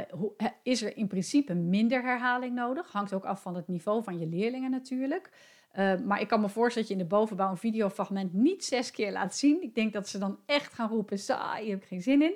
is 0.63 0.83
er 0.83 0.97
in 0.97 1.06
principe 1.06 1.55
minder 1.55 2.03
herhaling 2.03 2.55
nodig? 2.55 2.93
Hangt 2.93 3.13
ook 3.13 3.25
af 3.25 3.43
van 3.43 3.55
het 3.55 3.69
niveau 3.69 4.03
van 4.03 4.19
je 4.19 4.27
leerlingen 4.27 4.71
natuurlijk. 4.71 5.31
Uh, 5.78 5.99
maar 5.99 6.20
ik 6.20 6.28
kan 6.28 6.40
me 6.40 6.49
voorstellen 6.49 6.88
dat 6.88 6.96
je 6.96 7.02
in 7.02 7.08
de 7.08 7.17
bovenbouw 7.17 7.50
een 7.50 7.56
videofragment 7.56 8.32
niet 8.32 8.64
zes 8.64 8.90
keer 8.90 9.12
laat 9.12 9.37
zien. 9.37 9.62
Ik 9.62 9.75
denk 9.75 9.93
dat 9.93 10.08
ze 10.08 10.19
dan 10.19 10.38
echt 10.46 10.72
gaan 10.72 10.88
roepen, 10.88 11.19
saai, 11.19 11.64
je 11.64 11.70
hebt 11.70 11.87
geen 11.87 12.02
zin 12.02 12.22
in. 12.22 12.34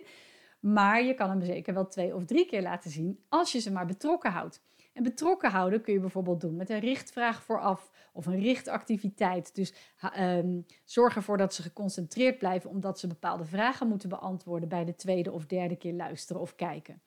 Maar 0.60 1.02
je 1.02 1.14
kan 1.14 1.28
hem 1.28 1.42
zeker 1.42 1.74
wel 1.74 1.88
twee 1.88 2.14
of 2.14 2.24
drie 2.24 2.46
keer 2.46 2.62
laten 2.62 2.90
zien 2.90 3.24
als 3.28 3.52
je 3.52 3.58
ze 3.58 3.72
maar 3.72 3.86
betrokken 3.86 4.30
houdt. 4.30 4.62
En 4.92 5.02
betrokken 5.02 5.50
houden 5.50 5.80
kun 5.80 5.92
je 5.92 6.00
bijvoorbeeld 6.00 6.40
doen 6.40 6.56
met 6.56 6.70
een 6.70 6.78
richtvraag 6.78 7.42
vooraf 7.42 7.90
of 8.12 8.26
een 8.26 8.40
richtactiviteit. 8.40 9.54
Dus 9.54 9.74
um, 10.18 10.66
zorg 10.84 11.16
ervoor 11.16 11.36
dat 11.36 11.54
ze 11.54 11.62
geconcentreerd 11.62 12.38
blijven 12.38 12.70
omdat 12.70 12.98
ze 12.98 13.06
bepaalde 13.06 13.44
vragen 13.44 13.88
moeten 13.88 14.08
beantwoorden 14.08 14.68
bij 14.68 14.84
de 14.84 14.94
tweede 14.94 15.32
of 15.32 15.46
derde 15.46 15.76
keer 15.76 15.92
luisteren 15.92 16.42
of 16.42 16.54
kijken. 16.54 17.00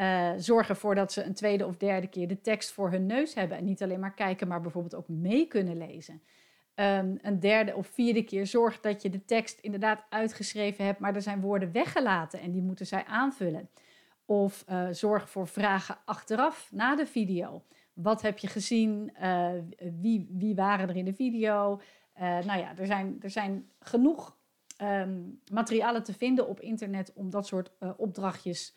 Uh, 0.00 0.30
zorg 0.36 0.68
ervoor 0.68 0.94
dat 0.94 1.12
ze 1.12 1.22
een 1.22 1.34
tweede 1.34 1.66
of 1.66 1.76
derde 1.76 2.06
keer 2.06 2.28
de 2.28 2.40
tekst 2.40 2.72
voor 2.72 2.90
hun 2.90 3.06
neus 3.06 3.34
hebben. 3.34 3.58
En 3.58 3.64
niet 3.64 3.82
alleen 3.82 4.00
maar 4.00 4.14
kijken, 4.14 4.48
maar 4.48 4.60
bijvoorbeeld 4.60 4.94
ook 4.94 5.08
mee 5.08 5.46
kunnen 5.46 5.76
lezen. 5.76 6.22
Um, 6.74 7.18
een 7.22 7.40
derde 7.40 7.74
of 7.74 7.86
vierde 7.86 8.22
keer 8.22 8.46
zorg 8.46 8.80
dat 8.80 9.02
je 9.02 9.10
de 9.10 9.24
tekst 9.24 9.58
inderdaad 9.58 10.04
uitgeschreven 10.08 10.84
hebt, 10.84 10.98
maar 10.98 11.14
er 11.14 11.22
zijn 11.22 11.40
woorden 11.40 11.72
weggelaten 11.72 12.40
en 12.40 12.50
die 12.50 12.62
moeten 12.62 12.86
zij 12.86 13.04
aanvullen. 13.04 13.68
Of 14.24 14.64
uh, 14.68 14.88
zorg 14.90 15.30
voor 15.30 15.48
vragen 15.48 15.98
achteraf 16.04 16.68
na 16.72 16.96
de 16.96 17.06
video. 17.06 17.62
Wat 17.92 18.22
heb 18.22 18.38
je 18.38 18.48
gezien? 18.48 19.12
Uh, 19.22 19.50
wie, 20.00 20.28
wie 20.32 20.54
waren 20.54 20.88
er 20.88 20.96
in 20.96 21.04
de 21.04 21.14
video? 21.14 21.80
nou 22.20 22.58
ja, 22.58 22.76
er 22.76 22.86
zijn, 22.86 23.16
er 23.20 23.30
zijn 23.30 23.70
genoeg 23.80 24.36
um, 24.82 25.40
materialen 25.52 26.02
te 26.02 26.12
vinden 26.12 26.48
op 26.48 26.60
internet 26.60 27.12
om 27.12 27.30
dat 27.30 27.46
soort 27.46 27.70
opdrachtjes 27.96 28.74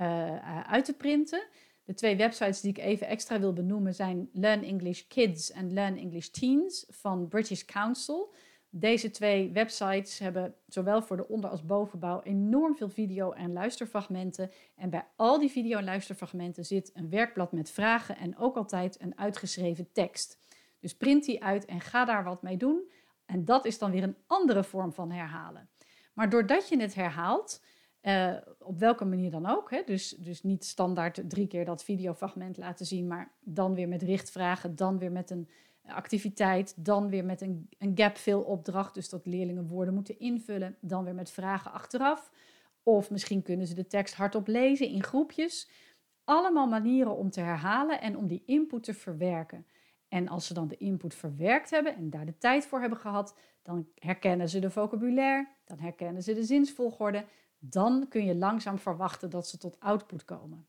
uh, 0.00 0.60
uit 0.60 0.84
te 0.84 0.92
printen. 0.92 1.46
De 1.84 1.94
twee 1.94 2.16
websites 2.16 2.60
die 2.60 2.70
ik 2.70 2.78
even 2.78 3.06
extra 3.06 3.40
wil 3.40 3.52
benoemen 3.52 3.94
zijn 3.94 4.28
Learn 4.32 4.62
English 4.62 5.02
Kids 5.06 5.50
en 5.50 5.72
Learn 5.72 5.96
English 5.96 6.28
Teens 6.28 6.86
van 6.88 7.28
British 7.28 7.64
Council. 7.64 8.34
Deze 8.70 9.10
twee 9.10 9.52
websites 9.52 10.18
hebben 10.18 10.54
zowel 10.66 11.02
voor 11.02 11.16
de 11.16 11.28
onder- 11.28 11.50
als 11.50 11.64
bovenbouw 11.64 12.22
enorm 12.22 12.76
veel 12.76 12.88
video- 12.88 13.32
en 13.32 13.52
luisterfragmenten. 13.52 14.50
En 14.76 14.90
bij 14.90 15.06
al 15.16 15.38
die 15.38 15.50
video- 15.50 15.78
en 15.78 15.84
luisterfragmenten 15.84 16.64
zit 16.64 16.90
een 16.94 17.10
werkblad 17.10 17.52
met 17.52 17.70
vragen 17.70 18.16
en 18.16 18.36
ook 18.38 18.56
altijd 18.56 19.00
een 19.00 19.18
uitgeschreven 19.18 19.92
tekst. 19.92 20.38
Dus 20.80 20.96
print 20.96 21.24
die 21.24 21.44
uit 21.44 21.64
en 21.64 21.80
ga 21.80 22.04
daar 22.04 22.24
wat 22.24 22.42
mee 22.42 22.56
doen. 22.56 22.90
En 23.26 23.44
dat 23.44 23.64
is 23.64 23.78
dan 23.78 23.90
weer 23.90 24.02
een 24.02 24.16
andere 24.26 24.64
vorm 24.64 24.92
van 24.92 25.10
herhalen. 25.10 25.68
Maar 26.14 26.30
doordat 26.30 26.68
je 26.68 26.80
het 26.80 26.94
herhaalt, 26.94 27.62
uh, 28.04 28.34
op 28.58 28.78
welke 28.78 29.04
manier 29.04 29.30
dan 29.30 29.46
ook. 29.46 29.70
Hè? 29.70 29.82
Dus, 29.86 30.08
dus 30.08 30.42
niet 30.42 30.64
standaard 30.64 31.30
drie 31.30 31.46
keer 31.46 31.64
dat 31.64 31.84
videofragment 31.84 32.56
laten 32.56 32.86
zien, 32.86 33.06
maar 33.06 33.32
dan 33.40 33.74
weer 33.74 33.88
met 33.88 34.02
richtvragen, 34.02 34.76
dan 34.76 34.98
weer 34.98 35.12
met 35.12 35.30
een 35.30 35.48
activiteit, 35.86 36.84
dan 36.84 37.08
weer 37.08 37.24
met 37.24 37.40
een, 37.40 37.68
een 37.78 37.92
gapfill 37.94 38.34
opdracht, 38.34 38.94
dus 38.94 39.08
dat 39.08 39.26
leerlingen 39.26 39.66
woorden 39.66 39.94
moeten 39.94 40.18
invullen, 40.18 40.76
dan 40.80 41.04
weer 41.04 41.14
met 41.14 41.30
vragen 41.30 41.72
achteraf. 41.72 42.30
Of 42.82 43.10
misschien 43.10 43.42
kunnen 43.42 43.66
ze 43.66 43.74
de 43.74 43.86
tekst 43.86 44.14
hardop 44.14 44.46
lezen 44.46 44.88
in 44.88 45.02
groepjes. 45.02 45.70
Allemaal 46.24 46.66
manieren 46.66 47.16
om 47.16 47.30
te 47.30 47.40
herhalen 47.40 48.00
en 48.00 48.16
om 48.16 48.26
die 48.26 48.42
input 48.46 48.82
te 48.82 48.94
verwerken. 48.94 49.66
En 50.08 50.28
als 50.28 50.46
ze 50.46 50.54
dan 50.54 50.68
de 50.68 50.76
input 50.76 51.14
verwerkt 51.14 51.70
hebben 51.70 51.96
en 51.96 52.10
daar 52.10 52.26
de 52.26 52.38
tijd 52.38 52.66
voor 52.66 52.80
hebben 52.80 52.98
gehad, 52.98 53.38
dan 53.62 53.88
herkennen 53.94 54.48
ze 54.48 54.58
de 54.58 54.70
vocabulaire, 54.70 55.48
dan 55.64 55.78
herkennen 55.78 56.22
ze 56.22 56.34
de 56.34 56.44
zinsvolgorde. 56.44 57.24
Dan 57.70 58.06
kun 58.08 58.24
je 58.24 58.34
langzaam 58.34 58.78
verwachten 58.78 59.30
dat 59.30 59.48
ze 59.48 59.58
tot 59.58 59.80
output 59.80 60.24
komen. 60.24 60.66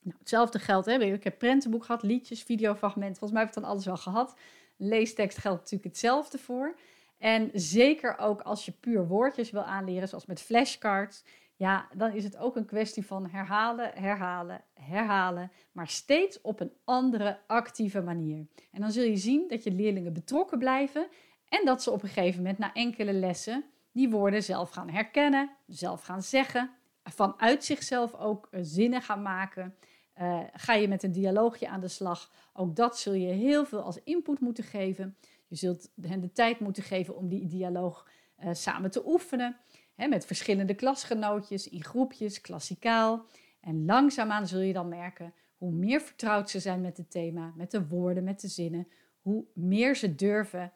Nou, 0.00 0.18
hetzelfde 0.18 0.58
geldt, 0.58 0.86
hè, 0.86 0.92
ik 0.92 1.24
heb 1.24 1.38
prentenboek 1.38 1.84
gehad, 1.84 2.02
liedjes, 2.02 2.42
videofragmenten. 2.42 3.18
Volgens 3.18 3.32
mij 3.32 3.40
heb 3.40 3.56
ik 3.56 3.62
dan 3.62 3.70
alles 3.70 3.84
wel 3.84 3.96
gehad. 3.96 4.34
Leestekst 4.76 5.38
geldt 5.38 5.58
natuurlijk 5.58 5.90
hetzelfde 5.90 6.38
voor. 6.38 6.78
En 7.18 7.50
zeker 7.52 8.18
ook 8.18 8.40
als 8.40 8.64
je 8.64 8.72
puur 8.72 9.06
woordjes 9.06 9.50
wil 9.50 9.62
aanleren, 9.62 10.08
zoals 10.08 10.26
met 10.26 10.40
flashcards. 10.40 11.24
Ja, 11.56 11.88
dan 11.96 12.12
is 12.12 12.24
het 12.24 12.36
ook 12.36 12.56
een 12.56 12.66
kwestie 12.66 13.06
van 13.06 13.26
herhalen, 13.26 13.90
herhalen, 13.94 14.64
herhalen, 14.74 15.52
maar 15.72 15.88
steeds 15.88 16.40
op 16.40 16.60
een 16.60 16.72
andere 16.84 17.38
actieve 17.46 18.00
manier. 18.00 18.46
En 18.72 18.80
dan 18.80 18.92
zul 18.92 19.04
je 19.04 19.16
zien 19.16 19.48
dat 19.48 19.62
je 19.62 19.70
leerlingen 19.70 20.12
betrokken 20.12 20.58
blijven 20.58 21.08
en 21.48 21.64
dat 21.64 21.82
ze 21.82 21.90
op 21.90 22.02
een 22.02 22.08
gegeven 22.08 22.36
moment 22.36 22.58
na 22.58 22.72
enkele 22.72 23.12
lessen 23.12 23.64
die 23.92 24.10
woorden 24.10 24.42
zelf 24.42 24.70
gaan 24.70 24.90
herkennen, 24.90 25.50
zelf 25.66 26.02
gaan 26.02 26.22
zeggen, 26.22 26.70
vanuit 27.10 27.64
zichzelf 27.64 28.14
ook 28.14 28.48
eh, 28.50 28.60
zinnen 28.62 29.02
gaan 29.02 29.22
maken. 29.22 29.74
Uh, 30.20 30.40
ga 30.52 30.74
je 30.74 30.88
met 30.88 31.02
een 31.02 31.12
dialoogje 31.12 31.68
aan 31.68 31.80
de 31.80 31.88
slag, 31.88 32.32
ook 32.52 32.76
dat 32.76 32.98
zul 32.98 33.12
je 33.12 33.32
heel 33.32 33.64
veel 33.66 33.80
als 33.80 34.02
input 34.04 34.40
moeten 34.40 34.64
geven. 34.64 35.16
Je 35.46 35.56
zult 35.56 35.90
hen 36.00 36.20
de 36.20 36.32
tijd 36.32 36.60
moeten 36.60 36.82
geven 36.82 37.16
om 37.16 37.28
die 37.28 37.46
dialoog 37.46 38.08
uh, 38.44 38.48
samen 38.52 38.90
te 38.90 39.06
oefenen 39.06 39.56
met 39.94 40.26
verschillende 40.26 40.74
klasgenootjes, 40.74 41.68
in 41.68 41.84
groepjes, 41.84 42.40
klassikaal. 42.40 43.26
En 43.60 43.84
langzaamaan 43.84 44.46
zul 44.46 44.60
je 44.60 44.72
dan 44.72 44.88
merken 44.88 45.34
hoe 45.56 45.72
meer 45.72 46.00
vertrouwd 46.00 46.50
ze 46.50 46.60
zijn 46.60 46.80
met 46.80 46.96
het 46.96 47.10
thema, 47.10 47.52
met 47.56 47.70
de 47.70 47.86
woorden, 47.86 48.24
met 48.24 48.40
de 48.40 48.48
zinnen, 48.48 48.88
hoe 49.20 49.44
meer 49.54 49.96
ze 49.96 50.14
durven 50.14 50.72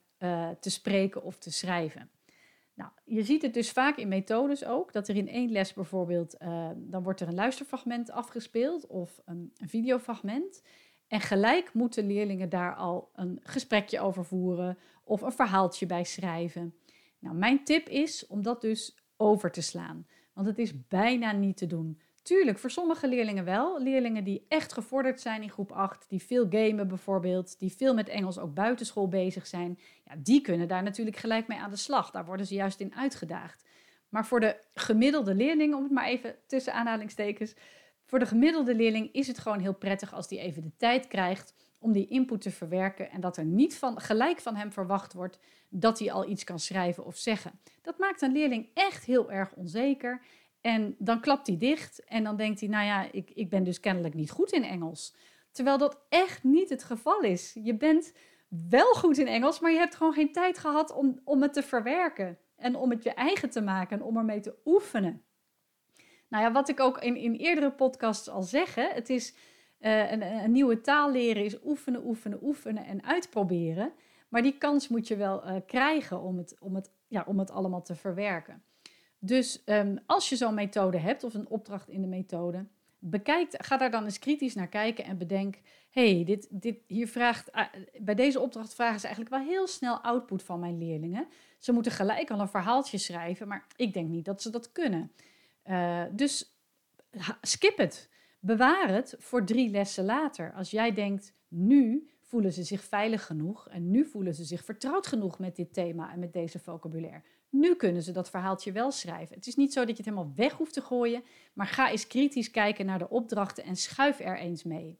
te 0.61 0.71
spreken 0.71 1.23
of 1.23 1.38
te 1.38 1.52
schrijven. 1.52 2.11
Nou, 2.74 2.90
je 3.04 3.22
ziet 3.22 3.42
het 3.42 3.54
dus 3.54 3.70
vaak 3.70 3.96
in 3.96 4.08
methodes 4.08 4.64
ook, 4.64 4.92
dat 4.92 5.08
er 5.08 5.16
in 5.16 5.28
één 5.28 5.50
les 5.50 5.72
bijvoorbeeld, 5.72 6.36
uh, 6.42 6.70
dan 6.76 7.02
wordt 7.02 7.20
er 7.20 7.28
een 7.28 7.34
luisterfragment 7.34 8.10
afgespeeld 8.10 8.86
of 8.86 9.20
een, 9.24 9.52
een 9.56 9.68
videofragment. 9.68 10.62
En 11.08 11.20
gelijk 11.20 11.74
moeten 11.74 12.06
leerlingen 12.06 12.48
daar 12.48 12.74
al 12.74 13.10
een 13.14 13.40
gesprekje 13.42 14.00
over 14.00 14.24
voeren 14.24 14.78
of 15.04 15.22
een 15.22 15.32
verhaaltje 15.32 15.86
bij 15.86 16.04
schrijven. 16.04 16.74
Nou, 17.18 17.36
mijn 17.36 17.64
tip 17.64 17.88
is 17.88 18.26
om 18.26 18.42
dat 18.42 18.60
dus 18.60 18.96
over 19.16 19.50
te 19.50 19.62
slaan. 19.62 20.06
Want 20.32 20.46
het 20.46 20.58
is 20.58 20.86
bijna 20.88 21.32
niet 21.32 21.56
te 21.56 21.66
doen. 21.66 22.00
Tuurlijk, 22.22 22.58
voor 22.58 22.70
sommige 22.70 23.08
leerlingen 23.08 23.44
wel. 23.44 23.82
Leerlingen 23.82 24.24
die 24.24 24.44
echt 24.48 24.72
gevorderd 24.72 25.20
zijn 25.20 25.42
in 25.42 25.50
groep 25.50 25.72
8, 25.72 26.08
die 26.08 26.22
veel 26.22 26.46
gamen 26.50 26.88
bijvoorbeeld, 26.88 27.58
die 27.58 27.72
veel 27.72 27.94
met 27.94 28.08
Engels 28.08 28.38
ook 28.38 28.54
buitenschool 28.54 29.08
bezig 29.08 29.46
zijn, 29.46 29.78
ja, 30.04 30.14
die 30.18 30.40
kunnen 30.40 30.68
daar 30.68 30.82
natuurlijk 30.82 31.16
gelijk 31.16 31.48
mee 31.48 31.58
aan 31.58 31.70
de 31.70 31.76
slag. 31.76 32.10
Daar 32.10 32.24
worden 32.24 32.46
ze 32.46 32.54
juist 32.54 32.80
in 32.80 32.94
uitgedaagd. 32.94 33.64
Maar 34.08 34.26
voor 34.26 34.40
de 34.40 34.56
gemiddelde 34.74 35.34
leerling, 35.34 35.74
om 35.74 35.82
het 35.82 35.92
maar 35.92 36.06
even 36.06 36.34
tussen 36.46 36.74
aanhalingstekens, 36.74 37.54
voor 38.04 38.18
de 38.18 38.26
gemiddelde 38.26 38.74
leerling 38.74 39.12
is 39.12 39.26
het 39.26 39.38
gewoon 39.38 39.60
heel 39.60 39.74
prettig 39.74 40.14
als 40.14 40.28
die 40.28 40.38
even 40.38 40.62
de 40.62 40.76
tijd 40.76 41.06
krijgt 41.06 41.54
om 41.78 41.92
die 41.92 42.08
input 42.08 42.40
te 42.40 42.50
verwerken 42.50 43.10
en 43.10 43.20
dat 43.20 43.36
er 43.36 43.44
niet 43.44 43.76
van, 43.76 44.00
gelijk 44.00 44.40
van 44.40 44.56
hem 44.56 44.72
verwacht 44.72 45.12
wordt 45.12 45.38
dat 45.68 45.98
hij 45.98 46.12
al 46.12 46.28
iets 46.28 46.44
kan 46.44 46.58
schrijven 46.58 47.04
of 47.04 47.16
zeggen. 47.16 47.60
Dat 47.82 47.98
maakt 47.98 48.22
een 48.22 48.32
leerling 48.32 48.68
echt 48.74 49.04
heel 49.04 49.32
erg 49.32 49.52
onzeker. 49.52 50.22
En 50.62 50.95
dan 50.99 51.21
klapt 51.21 51.47
hij 51.47 51.57
dicht 51.57 52.04
en 52.04 52.25
dan 52.25 52.37
denkt 52.37 52.61
hij, 52.61 52.69
nou 52.69 52.85
ja, 52.85 53.12
ik, 53.12 53.31
ik 53.35 53.50
ben 53.50 53.64
dus 53.64 53.81
kennelijk 53.81 54.14
niet 54.14 54.31
goed 54.31 54.52
in 54.52 54.64
Engels. 54.64 55.14
Terwijl 55.50 55.78
dat 55.78 56.00
echt 56.09 56.45
niet 56.45 56.69
het 56.69 56.85
geval 56.85 57.21
is. 57.21 57.57
Je 57.62 57.75
bent 57.76 58.12
wel 58.71 58.92
goed 58.92 59.19
in 59.19 59.26
Engels, 59.26 59.61
maar 59.61 59.71
je 59.71 59.78
hebt 59.78 59.95
gewoon 59.95 60.12
geen 60.12 60.33
tijd 60.33 60.59
gehad 60.59 60.95
om, 60.95 61.21
om 61.25 61.42
het 61.42 61.52
te 61.52 61.62
verwerken. 61.62 62.38
En 62.57 62.76
om 62.76 62.90
het 62.90 63.02
je 63.02 63.14
eigen 63.14 63.50
te 63.50 63.62
maken 63.62 63.99
en 63.99 64.04
om 64.04 64.16
ermee 64.16 64.40
te 64.40 64.54
oefenen. 64.64 65.23
Nou 66.28 66.45
ja, 66.45 66.52
wat 66.52 66.69
ik 66.69 66.81
ook 66.81 66.99
in, 66.99 67.16
in 67.16 67.35
eerdere 67.35 67.73
podcasts 67.73 68.28
al 68.28 68.42
zeg, 68.42 68.75
het 68.75 69.11
is 69.11 69.35
uh, 69.81 70.11
een, 70.12 70.23
een, 70.23 70.52
nieuwe 70.52 70.81
taal 70.81 71.11
leren 71.11 71.45
is 71.45 71.64
oefenen, 71.64 72.07
oefenen, 72.07 72.38
oefenen 72.42 72.85
en 72.85 73.04
uitproberen. 73.04 73.92
Maar 74.28 74.42
die 74.42 74.59
kans 74.59 74.88
moet 74.88 75.09
je 75.09 75.16
wel 75.16 75.47
uh, 75.47 75.57
krijgen 75.66 76.21
om 76.21 76.38
het, 76.38 76.57
om, 76.61 76.75
het, 76.75 76.90
ja, 77.09 77.25
om 77.26 77.38
het 77.38 77.50
allemaal 77.50 77.83
te 77.83 77.95
verwerken. 77.95 78.62
Dus 79.24 79.62
um, 79.66 79.98
als 80.06 80.28
je 80.28 80.36
zo'n 80.36 80.54
methode 80.54 80.98
hebt 80.98 81.24
of 81.24 81.34
een 81.34 81.48
opdracht 81.48 81.88
in 81.88 82.00
de 82.00 82.06
methode, 82.06 82.66
bekijk, 82.98 83.48
ga 83.50 83.76
daar 83.76 83.90
dan 83.90 84.04
eens 84.04 84.18
kritisch 84.18 84.54
naar 84.54 84.68
kijken 84.68 85.04
en 85.04 85.18
bedenk: 85.18 85.58
hey, 85.90 86.24
dit, 86.24 86.46
dit, 86.50 86.78
hier 86.86 87.08
vraagt, 87.08 87.50
uh, 87.54 87.64
bij 88.00 88.14
deze 88.14 88.40
opdracht 88.40 88.74
vragen 88.74 89.00
ze 89.00 89.06
eigenlijk 89.06 89.34
wel 89.34 89.44
heel 89.46 89.66
snel 89.66 90.00
output 90.00 90.42
van 90.42 90.60
mijn 90.60 90.78
leerlingen. 90.78 91.26
Ze 91.58 91.72
moeten 91.72 91.92
gelijk 91.92 92.30
al 92.30 92.40
een 92.40 92.48
verhaaltje 92.48 92.98
schrijven, 92.98 93.48
maar 93.48 93.66
ik 93.76 93.92
denk 93.92 94.08
niet 94.08 94.24
dat 94.24 94.42
ze 94.42 94.50
dat 94.50 94.72
kunnen. 94.72 95.12
Uh, 95.66 96.02
dus 96.12 96.56
skip 97.40 97.76
het. 97.76 98.10
Bewaar 98.40 98.88
het 98.88 99.14
voor 99.18 99.44
drie 99.44 99.70
lessen 99.70 100.04
later. 100.04 100.52
Als 100.52 100.70
jij 100.70 100.92
denkt, 100.92 101.34
nu 101.48 102.10
voelen 102.20 102.52
ze 102.52 102.62
zich 102.62 102.84
veilig 102.84 103.26
genoeg 103.26 103.68
en 103.68 103.90
nu 103.90 104.04
voelen 104.04 104.34
ze 104.34 104.44
zich 104.44 104.64
vertrouwd 104.64 105.06
genoeg 105.06 105.38
met 105.38 105.56
dit 105.56 105.74
thema 105.74 106.12
en 106.12 106.18
met 106.18 106.32
deze 106.32 106.58
vocabulaire. 106.58 107.22
Nu 107.52 107.75
kunnen 107.75 108.02
ze 108.02 108.12
dat 108.12 108.30
verhaaltje 108.30 108.73
wel 108.73 108.90
schrijven. 108.90 109.37
Het 109.37 109.47
is 109.47 109.56
niet 109.56 109.73
zo 109.73 109.80
dat 109.80 109.88
je 109.88 110.02
het 110.02 110.04
helemaal 110.04 110.32
weg 110.37 110.52
hoeft 110.52 110.73
te 110.73 110.80
gooien, 110.80 111.25
maar 111.52 111.66
ga 111.66 111.90
eens 111.90 112.06
kritisch 112.06 112.50
kijken 112.50 112.87
naar 112.87 112.99
de 112.99 113.11
opdrachten 113.11 113.64
en 113.64 113.76
schuif 113.76 114.21
er 114.21 114.38
eens 114.38 114.62
mee. 114.62 114.99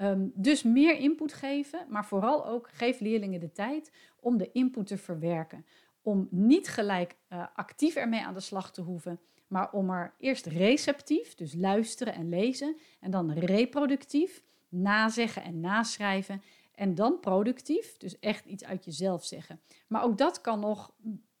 Um, 0.00 0.32
dus 0.34 0.62
meer 0.62 0.98
input 0.98 1.32
geven, 1.32 1.86
maar 1.88 2.06
vooral 2.06 2.46
ook 2.46 2.68
geef 2.72 3.00
leerlingen 3.00 3.40
de 3.40 3.52
tijd 3.52 3.92
om 4.20 4.36
de 4.36 4.52
input 4.52 4.86
te 4.86 4.98
verwerken. 4.98 5.66
Om 6.02 6.28
niet 6.30 6.68
gelijk 6.68 7.16
uh, 7.32 7.46
actief 7.54 7.94
ermee 7.94 8.24
aan 8.24 8.34
de 8.34 8.40
slag 8.40 8.72
te 8.72 8.80
hoeven, 8.80 9.20
maar 9.46 9.72
om 9.72 9.90
er 9.90 10.14
eerst 10.18 10.46
receptief, 10.46 11.34
dus 11.34 11.54
luisteren 11.54 12.14
en 12.14 12.28
lezen, 12.28 12.76
en 13.00 13.10
dan 13.10 13.32
reproductief, 13.32 14.42
nazeggen 14.68 15.42
en 15.42 15.60
naschrijven, 15.60 16.42
en 16.74 16.94
dan 16.94 17.20
productief, 17.20 17.96
dus 17.96 18.18
echt 18.18 18.44
iets 18.44 18.64
uit 18.64 18.84
jezelf 18.84 19.24
zeggen. 19.24 19.60
Maar 19.86 20.04
ook 20.04 20.18
dat 20.18 20.40
kan 20.40 20.60
nog, 20.60 20.94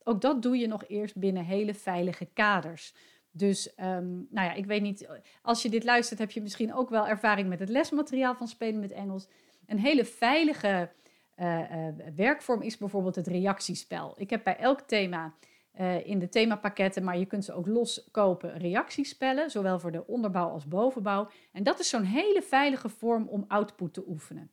ook 0.08 0.20
dat 0.20 0.42
doe 0.42 0.58
je 0.58 0.66
nog 0.66 0.84
eerst 0.88 1.16
binnen 1.16 1.44
hele 1.44 1.74
veilige 1.74 2.28
kaders. 2.32 2.94
Dus, 3.30 3.72
um, 3.80 4.26
nou 4.30 4.46
ja, 4.46 4.52
ik 4.52 4.66
weet 4.66 4.82
niet, 4.82 5.08
als 5.42 5.62
je 5.62 5.68
dit 5.68 5.84
luistert, 5.84 6.18
heb 6.18 6.30
je 6.30 6.42
misschien 6.42 6.74
ook 6.74 6.90
wel 6.90 7.08
ervaring 7.08 7.48
met 7.48 7.58
het 7.58 7.68
lesmateriaal 7.68 8.34
van 8.34 8.48
Spelen 8.48 8.80
met 8.80 8.92
Engels. 8.92 9.28
Een 9.66 9.78
hele 9.78 10.04
veilige 10.04 10.90
uh, 11.36 11.58
uh, 11.58 11.88
werkvorm 12.16 12.62
is 12.62 12.76
bijvoorbeeld 12.76 13.14
het 13.14 13.26
reactiespel. 13.26 14.14
Ik 14.16 14.30
heb 14.30 14.44
bij 14.44 14.56
elk 14.56 14.80
thema 14.80 15.34
uh, 15.80 16.06
in 16.06 16.18
de 16.18 16.28
themapakketten, 16.28 17.04
maar 17.04 17.18
je 17.18 17.26
kunt 17.26 17.44
ze 17.44 17.52
ook 17.52 17.66
los 17.66 18.08
kopen, 18.10 18.58
reactiespellen, 18.58 19.50
zowel 19.50 19.78
voor 19.78 19.92
de 19.92 20.06
onderbouw 20.06 20.48
als 20.48 20.68
bovenbouw. 20.68 21.28
En 21.52 21.62
dat 21.62 21.78
is 21.78 21.88
zo'n 21.88 22.02
hele 22.02 22.42
veilige 22.42 22.88
vorm 22.88 23.28
om 23.28 23.44
output 23.48 23.94
te 23.94 24.04
oefenen. 24.08 24.50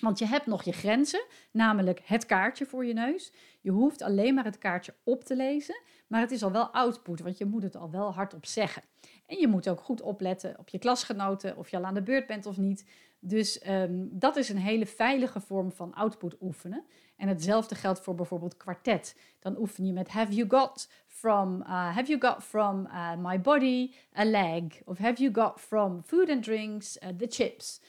Want 0.00 0.18
je 0.18 0.26
hebt 0.26 0.46
nog 0.46 0.62
je 0.62 0.72
grenzen, 0.72 1.24
namelijk 1.50 2.00
het 2.04 2.26
kaartje 2.26 2.66
voor 2.66 2.84
je 2.84 2.92
neus. 2.92 3.32
Je 3.60 3.70
hoeft 3.70 4.02
alleen 4.02 4.34
maar 4.34 4.44
het 4.44 4.58
kaartje 4.58 4.94
op 5.04 5.24
te 5.24 5.36
lezen, 5.36 5.82
maar 6.06 6.20
het 6.20 6.30
is 6.30 6.42
al 6.42 6.52
wel 6.52 6.68
output, 6.68 7.20
want 7.20 7.38
je 7.38 7.44
moet 7.44 7.62
het 7.62 7.76
al 7.76 7.90
wel 7.90 8.14
hardop 8.14 8.46
zeggen. 8.46 8.82
En 9.26 9.38
je 9.38 9.48
moet 9.48 9.68
ook 9.68 9.80
goed 9.80 10.00
opletten 10.00 10.58
op 10.58 10.68
je 10.68 10.78
klasgenoten, 10.78 11.56
of 11.56 11.68
je 11.68 11.76
al 11.76 11.84
aan 11.84 11.94
de 11.94 12.02
beurt 12.02 12.26
bent 12.26 12.46
of 12.46 12.56
niet. 12.56 12.84
Dus 13.20 13.68
um, 13.68 14.08
dat 14.12 14.36
is 14.36 14.48
een 14.48 14.58
hele 14.58 14.86
veilige 14.86 15.40
vorm 15.40 15.72
van 15.72 15.94
output 15.94 16.36
oefenen. 16.40 16.84
En 17.16 17.28
hetzelfde 17.28 17.74
geldt 17.74 18.00
voor 18.00 18.14
bijvoorbeeld 18.14 18.56
kwartet. 18.56 19.16
Dan 19.40 19.58
oefen 19.58 19.86
je 19.86 19.92
met 19.92 20.08
have 20.08 20.32
you 20.32 20.48
got 20.48 20.90
from, 21.06 21.60
uh, 21.60 21.66
have 21.68 22.04
you 22.04 22.20
got 22.20 22.44
from 22.44 22.86
uh, 22.86 23.16
my 23.16 23.40
body 23.40 23.92
a 24.18 24.24
leg? 24.24 24.62
Of 24.84 24.98
have 24.98 25.22
you 25.22 25.34
got 25.34 25.60
from 25.60 26.02
food 26.02 26.30
and 26.30 26.42
drinks 26.42 26.98
uh, 26.98 27.08
the 27.18 27.26
chips? 27.28 27.80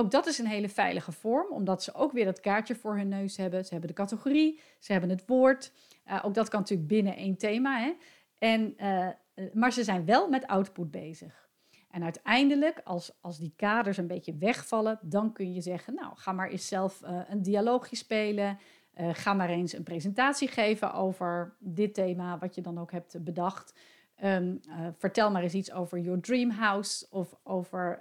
Ook 0.00 0.10
dat 0.10 0.26
is 0.26 0.38
een 0.38 0.46
hele 0.46 0.68
veilige 0.68 1.12
vorm, 1.12 1.52
omdat 1.52 1.82
ze 1.82 1.94
ook 1.94 2.12
weer 2.12 2.24
dat 2.24 2.40
kaartje 2.40 2.74
voor 2.74 2.96
hun 2.96 3.08
neus 3.08 3.36
hebben. 3.36 3.64
Ze 3.64 3.70
hebben 3.70 3.88
de 3.88 3.94
categorie, 3.94 4.60
ze 4.78 4.92
hebben 4.92 5.10
het 5.10 5.22
woord. 5.26 5.72
Uh, 6.06 6.20
ook 6.24 6.34
dat 6.34 6.48
kan 6.48 6.60
natuurlijk 6.60 6.88
binnen 6.88 7.16
één 7.16 7.36
thema. 7.36 7.78
Hè? 7.78 7.92
En, 8.38 8.74
uh, 8.76 9.08
maar 9.52 9.72
ze 9.72 9.84
zijn 9.84 10.04
wel 10.04 10.28
met 10.28 10.46
output 10.46 10.90
bezig. 10.90 11.48
En 11.90 12.02
uiteindelijk, 12.02 12.80
als, 12.84 13.12
als 13.20 13.38
die 13.38 13.52
kaders 13.56 13.96
een 13.96 14.06
beetje 14.06 14.36
wegvallen, 14.36 14.98
dan 15.02 15.32
kun 15.32 15.52
je 15.52 15.60
zeggen, 15.60 15.94
nou, 15.94 16.12
ga 16.14 16.32
maar 16.32 16.48
eens 16.48 16.68
zelf 16.68 17.00
een 17.28 17.42
dialoogje 17.42 17.96
spelen. 17.96 18.58
Ga 18.94 19.34
maar 19.34 19.48
eens 19.48 19.72
een 19.72 19.82
presentatie 19.82 20.48
geven 20.48 20.92
over 20.92 21.56
dit 21.58 21.94
thema, 21.94 22.38
wat 22.38 22.54
je 22.54 22.60
dan 22.60 22.78
ook 22.78 22.92
hebt 22.92 23.24
bedacht. 23.24 23.74
Uh, 24.24 24.36
vertel 24.98 25.30
maar 25.30 25.42
eens 25.42 25.54
iets 25.54 25.72
over 25.72 25.98
your 25.98 26.20
dream 26.20 26.50
house 26.50 27.06
of 27.10 27.34
over... 27.42 27.98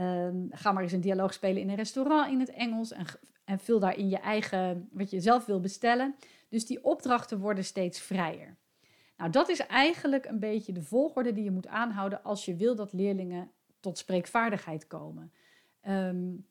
Um, 0.00 0.48
ga 0.50 0.72
maar 0.72 0.82
eens 0.82 0.92
een 0.92 1.00
dialoog 1.00 1.32
spelen 1.32 1.62
in 1.62 1.68
een 1.68 1.76
restaurant 1.76 2.32
in 2.32 2.40
het 2.40 2.50
Engels 2.50 2.92
en, 2.92 3.06
en 3.44 3.58
vul 3.58 3.78
daarin 3.78 4.08
je 4.08 4.18
eigen, 4.18 4.88
wat 4.92 5.10
je 5.10 5.20
zelf 5.20 5.46
wil 5.46 5.60
bestellen. 5.60 6.14
Dus 6.48 6.66
die 6.66 6.84
opdrachten 6.84 7.38
worden 7.38 7.64
steeds 7.64 8.00
vrijer. 8.00 8.56
Nou, 9.16 9.30
dat 9.30 9.48
is 9.48 9.66
eigenlijk 9.66 10.24
een 10.26 10.38
beetje 10.38 10.72
de 10.72 10.82
volgorde 10.82 11.32
die 11.32 11.44
je 11.44 11.50
moet 11.50 11.66
aanhouden 11.66 12.22
als 12.22 12.44
je 12.44 12.56
wil 12.56 12.74
dat 12.74 12.92
leerlingen 12.92 13.50
tot 13.80 13.98
spreekvaardigheid 13.98 14.86
komen. 14.86 15.32
Um, 15.88 16.46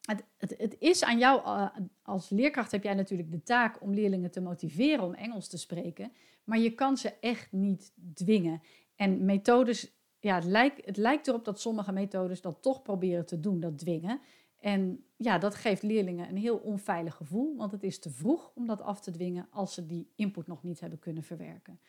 het, 0.00 0.24
het, 0.38 0.54
het, 0.58 0.76
is 0.78 1.04
aan 1.04 1.18
jou 1.18 1.42
uh, 1.44 1.68
als 2.02 2.30
leerkracht 2.30 2.72
heb 2.72 2.82
jij 2.82 2.94
natuurlijk 2.94 3.30
de 3.30 3.42
taak 3.42 3.82
om 3.82 3.94
leerlingen 3.94 4.30
te 4.30 4.40
motiveren 4.40 5.04
om 5.04 5.14
Engels 5.14 5.48
te 5.48 5.58
spreken, 5.58 6.12
maar 6.44 6.58
je 6.58 6.70
kan 6.70 6.96
ze 6.96 7.12
echt 7.20 7.52
niet 7.52 7.92
dwingen. 8.14 8.62
En 8.96 9.24
methodes, 9.24 9.93
ja, 10.24 10.34
het 10.34 10.44
lijkt, 10.44 10.86
het 10.86 10.96
lijkt 10.96 11.28
erop 11.28 11.44
dat 11.44 11.60
sommige 11.60 11.92
methodes 11.92 12.40
dat 12.40 12.62
toch 12.62 12.82
proberen 12.82 13.26
te 13.26 13.40
doen, 13.40 13.60
dat 13.60 13.78
dwingen. 13.78 14.20
En 14.58 15.04
ja, 15.16 15.38
dat 15.38 15.54
geeft 15.54 15.82
leerlingen 15.82 16.28
een 16.28 16.36
heel 16.36 16.56
onveilig 16.56 17.14
gevoel, 17.14 17.56
want 17.56 17.72
het 17.72 17.82
is 17.82 17.98
te 17.98 18.10
vroeg 18.10 18.52
om 18.54 18.66
dat 18.66 18.80
af 18.82 19.00
te 19.00 19.10
dwingen 19.10 19.46
als 19.50 19.74
ze 19.74 19.86
die 19.86 20.12
input 20.16 20.46
nog 20.46 20.62
niet 20.62 20.80
hebben 20.80 20.98
kunnen 20.98 21.22
verwerken. 21.22 21.80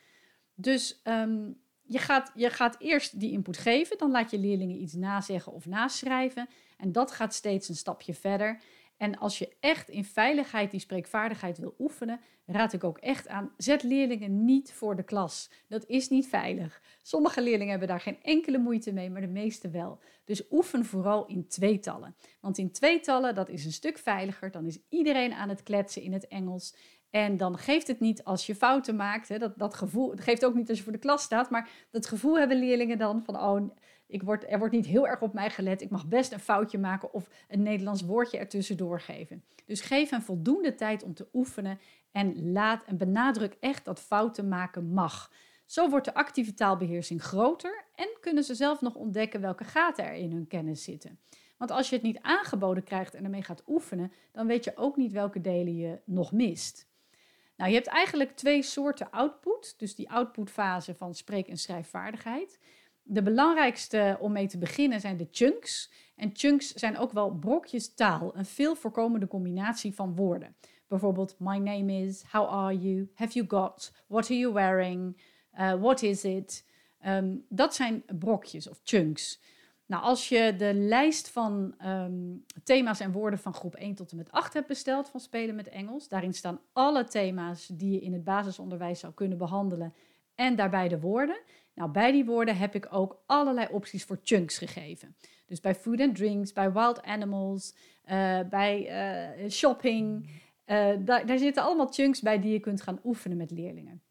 Dus 0.55 1.01
um, 1.03 1.61
je 1.81 1.97
gaat, 1.97 2.31
je 2.35 2.49
gaat 2.49 2.75
eerst 2.79 3.19
die 3.19 3.31
input 3.31 3.57
geven, 3.57 3.97
dan 3.97 4.11
laat 4.11 4.31
je 4.31 4.39
leerlingen 4.39 4.81
iets 4.81 4.93
nazeggen 4.93 5.51
of 5.51 5.65
naschrijven. 5.65 6.47
En 6.77 6.91
dat 6.91 7.11
gaat 7.11 7.33
steeds 7.33 7.69
een 7.69 7.75
stapje 7.75 8.13
verder. 8.13 8.61
En 8.97 9.17
als 9.17 9.37
je 9.37 9.55
echt 9.59 9.89
in 9.89 10.05
veiligheid 10.05 10.71
die 10.71 10.79
spreekvaardigheid 10.79 11.57
wil 11.57 11.75
oefenen, 11.79 12.19
raad 12.45 12.73
ik 12.73 12.83
ook 12.83 12.97
echt 12.97 13.27
aan: 13.27 13.53
zet 13.57 13.83
leerlingen 13.83 14.45
niet 14.45 14.73
voor 14.73 14.95
de 14.95 15.03
klas. 15.03 15.51
Dat 15.67 15.85
is 15.85 16.09
niet 16.09 16.27
veilig. 16.27 16.81
Sommige 17.01 17.41
leerlingen 17.41 17.69
hebben 17.69 17.87
daar 17.87 17.99
geen 17.99 18.21
enkele 18.21 18.57
moeite 18.57 18.93
mee, 18.93 19.09
maar 19.09 19.21
de 19.21 19.27
meeste 19.27 19.69
wel. 19.69 19.99
Dus 20.25 20.43
oefen 20.51 20.85
vooral 20.85 21.25
in 21.25 21.47
tweetallen. 21.47 22.15
Want 22.39 22.57
in 22.57 22.71
tweetallen, 22.71 23.35
dat 23.35 23.49
is 23.49 23.65
een 23.65 23.71
stuk 23.71 23.97
veiliger. 23.97 24.51
Dan 24.51 24.65
is 24.65 24.79
iedereen 24.89 25.33
aan 25.33 25.49
het 25.49 25.63
kletsen 25.63 26.01
in 26.01 26.13
het 26.13 26.27
Engels. 26.27 26.75
En 27.15 27.37
dan 27.37 27.57
geeft 27.57 27.87
het 27.87 27.99
niet 27.99 28.23
als 28.23 28.45
je 28.45 28.55
fouten 28.55 28.95
maakt. 28.95 29.29
Hè, 29.29 29.37
dat, 29.37 29.57
dat 29.57 29.73
gevoel, 29.73 30.11
het 30.11 30.21
geeft 30.21 30.45
ook 30.45 30.53
niet 30.53 30.69
als 30.69 30.77
je 30.77 30.83
voor 30.83 30.93
de 30.93 30.99
klas 30.99 31.23
staat. 31.23 31.49
Maar 31.49 31.69
dat 31.91 32.07
gevoel 32.07 32.37
hebben 32.37 32.59
leerlingen 32.59 32.97
dan 32.97 33.23
van, 33.23 33.39
oh, 33.39 33.69
ik 34.07 34.23
word, 34.23 34.51
er 34.51 34.59
wordt 34.59 34.73
niet 34.73 34.85
heel 34.85 35.07
erg 35.07 35.21
op 35.21 35.33
mij 35.33 35.49
gelet. 35.49 35.81
Ik 35.81 35.89
mag 35.89 36.07
best 36.07 36.31
een 36.31 36.39
foutje 36.39 36.77
maken 36.77 37.13
of 37.13 37.29
een 37.47 37.63
Nederlands 37.63 38.01
woordje 38.01 38.37
ertussendoor 38.37 38.99
geven. 38.99 39.43
Dus 39.65 39.81
geef 39.81 40.09
hen 40.09 40.21
voldoende 40.21 40.75
tijd 40.75 41.03
om 41.03 41.13
te 41.13 41.27
oefenen 41.33 41.79
en 42.11 42.51
laat 42.51 42.83
en 42.85 42.97
benadruk 42.97 43.57
echt 43.59 43.85
dat 43.85 43.99
fouten 43.99 44.47
maken 44.47 44.89
mag. 44.93 45.31
Zo 45.65 45.89
wordt 45.89 46.05
de 46.05 46.13
actieve 46.13 46.53
taalbeheersing 46.53 47.23
groter 47.23 47.85
en 47.95 48.17
kunnen 48.19 48.43
ze 48.43 48.55
zelf 48.55 48.81
nog 48.81 48.95
ontdekken 48.95 49.41
welke 49.41 49.63
gaten 49.63 50.05
er 50.05 50.13
in 50.13 50.31
hun 50.31 50.47
kennis 50.47 50.83
zitten. 50.83 51.19
Want 51.57 51.71
als 51.71 51.89
je 51.89 51.95
het 51.95 52.03
niet 52.03 52.21
aangeboden 52.21 52.83
krijgt 52.83 53.13
en 53.13 53.23
ermee 53.23 53.43
gaat 53.43 53.63
oefenen, 53.67 54.11
dan 54.31 54.47
weet 54.47 54.63
je 54.63 54.77
ook 54.77 54.97
niet 54.97 55.11
welke 55.11 55.41
delen 55.41 55.75
je 55.75 55.99
nog 56.05 56.31
mist. 56.31 56.93
Nou, 57.55 57.69
je 57.69 57.75
hebt 57.75 57.87
eigenlijk 57.87 58.35
twee 58.35 58.61
soorten 58.61 59.11
output. 59.11 59.73
Dus 59.77 59.95
die 59.95 60.09
outputfase 60.09 60.95
van 60.95 61.15
spreek- 61.15 61.47
en 61.47 61.57
schrijfvaardigheid. 61.57 62.59
De 63.03 63.21
belangrijkste 63.21 64.17
om 64.19 64.31
mee 64.31 64.47
te 64.47 64.57
beginnen 64.57 64.99
zijn 64.99 65.17
de 65.17 65.27
chunks. 65.31 65.91
En 66.15 66.29
chunks 66.33 66.73
zijn 66.73 66.97
ook 66.97 67.11
wel 67.11 67.31
brokjes 67.31 67.93
taal, 67.93 68.35
een 68.35 68.45
veel 68.45 68.75
voorkomende 68.75 69.27
combinatie 69.27 69.93
van 69.93 70.15
woorden. 70.15 70.55
Bijvoorbeeld, 70.87 71.35
my 71.39 71.57
name 71.57 71.93
is, 71.93 72.23
how 72.31 72.49
are 72.49 72.77
you, 72.79 73.11
have 73.13 73.33
you 73.33 73.45
got, 73.47 73.93
what 74.07 74.23
are 74.23 74.37
you 74.39 74.53
wearing, 74.53 75.21
uh, 75.59 75.73
what 75.73 76.01
is 76.01 76.23
it. 76.23 76.65
Um, 77.05 77.45
dat 77.49 77.75
zijn 77.75 78.03
brokjes 78.19 78.69
of 78.69 78.79
chunks. 78.83 79.41
Nou, 79.85 80.03
als 80.03 80.29
je 80.29 80.55
de 80.57 80.73
lijst 80.73 81.29
van 81.29 81.75
um, 81.85 82.45
thema's 82.63 82.99
en 82.99 83.11
woorden 83.11 83.39
van 83.39 83.53
groep 83.53 83.75
1 83.75 83.95
tot 83.95 84.11
en 84.11 84.17
met 84.17 84.31
8 84.31 84.53
hebt 84.53 84.67
besteld 84.67 85.09
van 85.09 85.19
Spelen 85.19 85.55
met 85.55 85.69
Engels, 85.69 86.07
daarin 86.07 86.33
staan 86.33 86.59
alle 86.73 87.03
thema's 87.03 87.67
die 87.67 87.91
je 87.91 87.99
in 87.99 88.13
het 88.13 88.23
basisonderwijs 88.23 88.99
zou 88.99 89.13
kunnen 89.13 89.37
behandelen 89.37 89.93
en 90.35 90.55
daarbij 90.55 90.87
de 90.87 90.99
woorden. 90.99 91.37
Nou, 91.73 91.91
bij 91.91 92.11
die 92.11 92.25
woorden 92.25 92.57
heb 92.57 92.75
ik 92.75 92.87
ook 92.91 93.23
allerlei 93.25 93.67
opties 93.71 94.03
voor 94.03 94.19
chunks 94.23 94.57
gegeven. 94.57 95.15
Dus 95.45 95.59
bij 95.59 95.75
food 95.75 95.99
and 95.99 96.15
drinks, 96.15 96.53
bij 96.53 96.71
wild 96.71 97.03
animals, 97.03 97.75
uh, 98.05 98.39
bij 98.49 98.89
uh, 99.43 99.49
shopping. 99.49 100.29
Uh, 100.65 100.89
daar, 100.99 101.37
zitten 101.37 101.63
allemaal 101.63 101.93
chunks 101.93 102.21
bij 102.21 102.39
die 102.39 102.51
je 102.51 102.59
kunt 102.59 102.81
gaan 102.81 102.99
oefenen 103.03 103.37
met 103.37 103.51
leerlingen. 103.51 104.01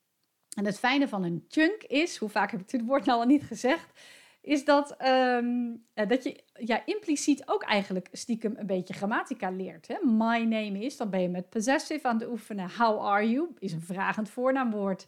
En 0.56 0.64
het 0.64 0.78
fijne 0.78 1.08
van 1.08 1.24
een 1.24 1.44
chunk 1.48 1.82
is, 1.82 2.16
hoe 2.16 2.28
vaak 2.28 2.50
heb 2.50 2.60
ik 2.60 2.70
dit 2.70 2.84
woord 2.84 3.04
nou 3.04 3.20
al 3.20 3.26
niet 3.26 3.42
gezegd, 3.42 4.00
is 4.44 4.64
dat, 4.64 4.96
um, 5.07 5.85
dat 5.94 6.24
je 6.24 6.44
ja, 6.52 6.83
impliciet 6.87 7.48
ook 7.48 7.62
eigenlijk 7.62 8.09
stiekem 8.12 8.54
een 8.57 8.66
beetje 8.66 8.94
grammatica 8.94 9.50
leert. 9.50 9.88
Hè? 9.88 9.96
My 10.04 10.38
name 10.38 10.78
is, 10.78 10.96
dan 10.96 11.11
ben 11.11 11.20
je 11.20 11.28
met 11.28 11.48
possessive 11.48 12.09
aan 12.09 12.18
het 12.18 12.28
oefenen. 12.28 12.70
How 12.78 13.07
are 13.07 13.30
you 13.30 13.48
is 13.59 13.72
een 13.72 13.80
vragend 13.80 14.28
voornaamwoord. 14.28 15.07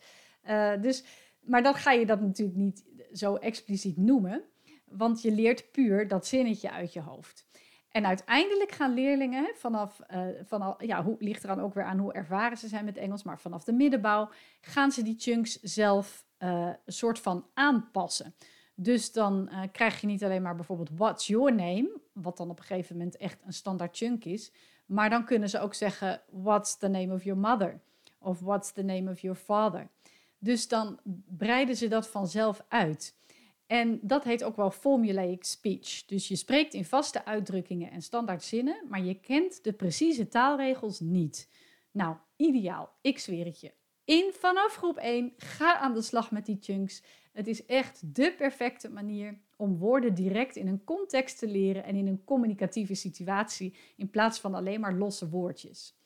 Uh, 0.49 0.73
dus, 0.81 1.05
maar 1.41 1.63
dan 1.63 1.75
ga 1.75 1.93
je 1.93 2.07
dat 2.07 2.21
natuurlijk 2.21 2.59
niet 2.59 2.85
zo 3.13 3.35
expliciet 3.35 3.97
noemen, 3.97 4.43
want 4.85 5.23
je 5.23 5.33
leert 5.33 5.71
puur 5.71 6.09
dat 6.09 6.27
zinnetje 6.27 6.71
uit 6.71 6.93
je 6.93 7.01
hoofd. 7.01 7.47
En 7.91 8.07
uiteindelijk 8.07 8.73
gaan 8.73 8.95
leerlingen 8.95 9.51
vanaf, 9.55 10.01
uh, 10.11 10.27
vanaf 10.45 10.85
ja, 10.85 11.05
hoe, 11.05 11.17
ligt 11.19 11.43
er 11.43 11.49
dan 11.49 11.61
ook 11.61 11.75
weer 11.75 11.85
aan 11.85 11.99
hoe 11.99 12.13
ervaren 12.13 12.57
ze 12.57 12.69
zijn 12.69 12.85
met 12.85 12.97
Engels, 12.97 13.23
maar 13.23 13.41
vanaf 13.41 13.65
de 13.65 13.73
middenbouw 13.73 14.31
gaan 14.61 14.93
ze 14.93 15.03
die 15.03 15.15
chunks 15.19 15.61
zelf 15.61 16.25
een 16.39 16.77
soort 16.87 17.19
van 17.19 17.47
aanpassen. 17.55 18.35
Dus 18.79 19.13
dan 19.13 19.49
uh, 19.53 19.63
krijg 19.73 20.01
je 20.01 20.07
niet 20.07 20.25
alleen 20.25 20.43
maar 20.43 20.55
bijvoorbeeld 20.55 20.91
what's 20.95 21.27
your 21.27 21.55
name, 21.55 22.01
wat 22.13 22.37
dan 22.37 22.51
op 22.51 22.59
een 22.59 22.65
gegeven 22.65 22.97
moment 22.97 23.17
echt 23.17 23.43
een 23.45 23.53
standaard 23.53 23.97
chunk 23.97 24.25
is, 24.25 24.53
maar 24.87 25.11
dan 25.11 25.25
kunnen 25.25 25.49
ze 25.49 25.61
ook 25.61 25.75
zeggen 25.75 26.23
what's 26.31 26.77
the 26.77 26.89
name 26.89 27.15
of 27.15 27.25
your 27.25 27.41
mother 27.41 27.81
of 28.19 28.41
what's 28.41 28.73
the 28.73 28.83
name 28.83 29.11
of 29.11 29.21
your 29.21 29.37
father. 29.37 29.89
Dus 30.39 30.69
dan 30.69 31.01
breiden 31.37 31.77
ze 31.77 31.89
dat 31.89 32.09
vanzelf 32.09 32.65
uit. 32.69 33.15
En 33.67 33.99
dat 34.03 34.25
heet 34.25 34.45
ook 34.45 34.57
wel 34.57 34.71
formulaic 34.71 35.45
speech. 35.45 36.05
Dus 36.05 36.29
je 36.29 36.37
spreekt 36.37 36.75
in 36.75 36.85
vaste 36.85 37.25
uitdrukkingen 37.25 37.91
en 37.91 38.03
standaard 38.03 38.43
zinnen, 38.43 38.83
maar 38.89 39.03
je 39.03 39.15
kent 39.15 39.65
de 39.65 39.73
precieze 39.73 40.29
taalregels 40.29 41.01
niet. 41.01 41.49
Nou, 41.91 42.17
ideaal. 42.37 42.93
Ik 43.01 43.19
zweer 43.19 43.45
het 43.45 43.61
je. 43.61 43.73
In 44.05 44.33
vanaf 44.33 44.77
groep 44.77 44.97
1 44.97 45.33
ga 45.37 45.79
aan 45.79 45.95
de 45.95 46.03
slag 46.03 46.31
met 46.31 46.47
die 46.47 46.59
chunks 46.61 47.03
het 47.37 47.47
is 47.47 47.65
echt 47.65 48.15
de 48.15 48.35
perfecte 48.37 48.89
manier 48.89 49.39
om 49.57 49.79
woorden 49.79 50.15
direct 50.15 50.57
in 50.57 50.67
een 50.67 50.85
context 50.85 51.39
te 51.39 51.49
leren 51.49 51.85
en 51.85 51.97
in 51.97 52.07
een 52.07 52.25
communicatieve 52.25 52.95
situatie 52.95 53.77
in 53.97 54.11
plaats 54.11 54.41
van 54.41 54.55
alleen 54.55 54.81
maar 54.81 54.95
losse 54.95 55.29
woordjes. 55.29 55.97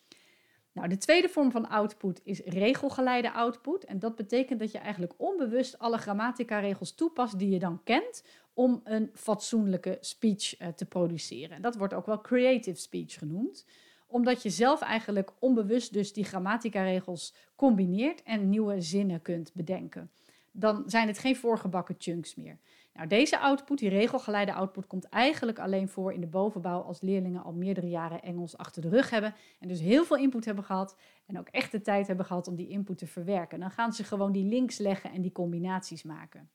Nou, 0.72 0.88
de 0.88 0.96
tweede 0.96 1.28
vorm 1.28 1.50
van 1.50 1.68
output 1.68 2.20
is 2.24 2.40
regelgeleide 2.44 3.32
output. 3.32 3.84
En 3.84 3.98
dat 3.98 4.16
betekent 4.16 4.60
dat 4.60 4.72
je 4.72 4.78
eigenlijk 4.78 5.12
onbewust 5.16 5.78
alle 5.78 5.98
grammatica-regels 5.98 6.94
toepast 6.94 7.38
die 7.38 7.50
je 7.50 7.58
dan 7.58 7.80
kent 7.84 8.24
om 8.54 8.80
een 8.84 9.10
fatsoenlijke 9.14 9.98
speech 10.00 10.60
uh, 10.60 10.68
te 10.68 10.86
produceren. 10.86 11.56
En 11.56 11.62
dat 11.62 11.76
wordt 11.76 11.94
ook 11.94 12.06
wel 12.06 12.20
creative 12.20 12.80
speech 12.80 13.18
genoemd, 13.18 13.66
omdat 14.06 14.42
je 14.42 14.50
zelf 14.50 14.80
eigenlijk 14.80 15.32
onbewust 15.38 15.92
dus 15.92 16.12
die 16.12 16.24
grammatica-regels 16.24 17.34
combineert 17.56 18.22
en 18.22 18.48
nieuwe 18.48 18.80
zinnen 18.80 19.22
kunt 19.22 19.50
bedenken 19.54 20.10
dan 20.52 20.82
zijn 20.86 21.06
het 21.06 21.18
geen 21.18 21.36
voorgebakken 21.36 21.94
chunks 21.98 22.34
meer. 22.34 22.58
Nou, 22.92 23.08
deze 23.08 23.38
output, 23.38 23.78
die 23.78 23.88
regelgeleide 23.88 24.52
output, 24.52 24.86
komt 24.86 25.08
eigenlijk 25.08 25.58
alleen 25.58 25.88
voor 25.88 26.12
in 26.12 26.20
de 26.20 26.26
bovenbouw 26.26 26.80
als 26.80 27.00
leerlingen 27.00 27.42
al 27.42 27.52
meerdere 27.52 27.88
jaren 27.88 28.22
Engels 28.22 28.56
achter 28.56 28.82
de 28.82 28.88
rug 28.88 29.10
hebben 29.10 29.34
en 29.58 29.68
dus 29.68 29.80
heel 29.80 30.04
veel 30.04 30.16
input 30.16 30.44
hebben 30.44 30.64
gehad 30.64 30.96
en 31.26 31.38
ook 31.38 31.48
echt 31.48 31.72
de 31.72 31.80
tijd 31.80 32.06
hebben 32.06 32.26
gehad 32.26 32.48
om 32.48 32.56
die 32.56 32.68
input 32.68 32.98
te 32.98 33.06
verwerken. 33.06 33.60
Dan 33.60 33.70
gaan 33.70 33.92
ze 33.92 34.04
gewoon 34.04 34.32
die 34.32 34.44
links 34.44 34.78
leggen 34.78 35.12
en 35.12 35.22
die 35.22 35.32
combinaties 35.32 36.02
maken. 36.02 36.50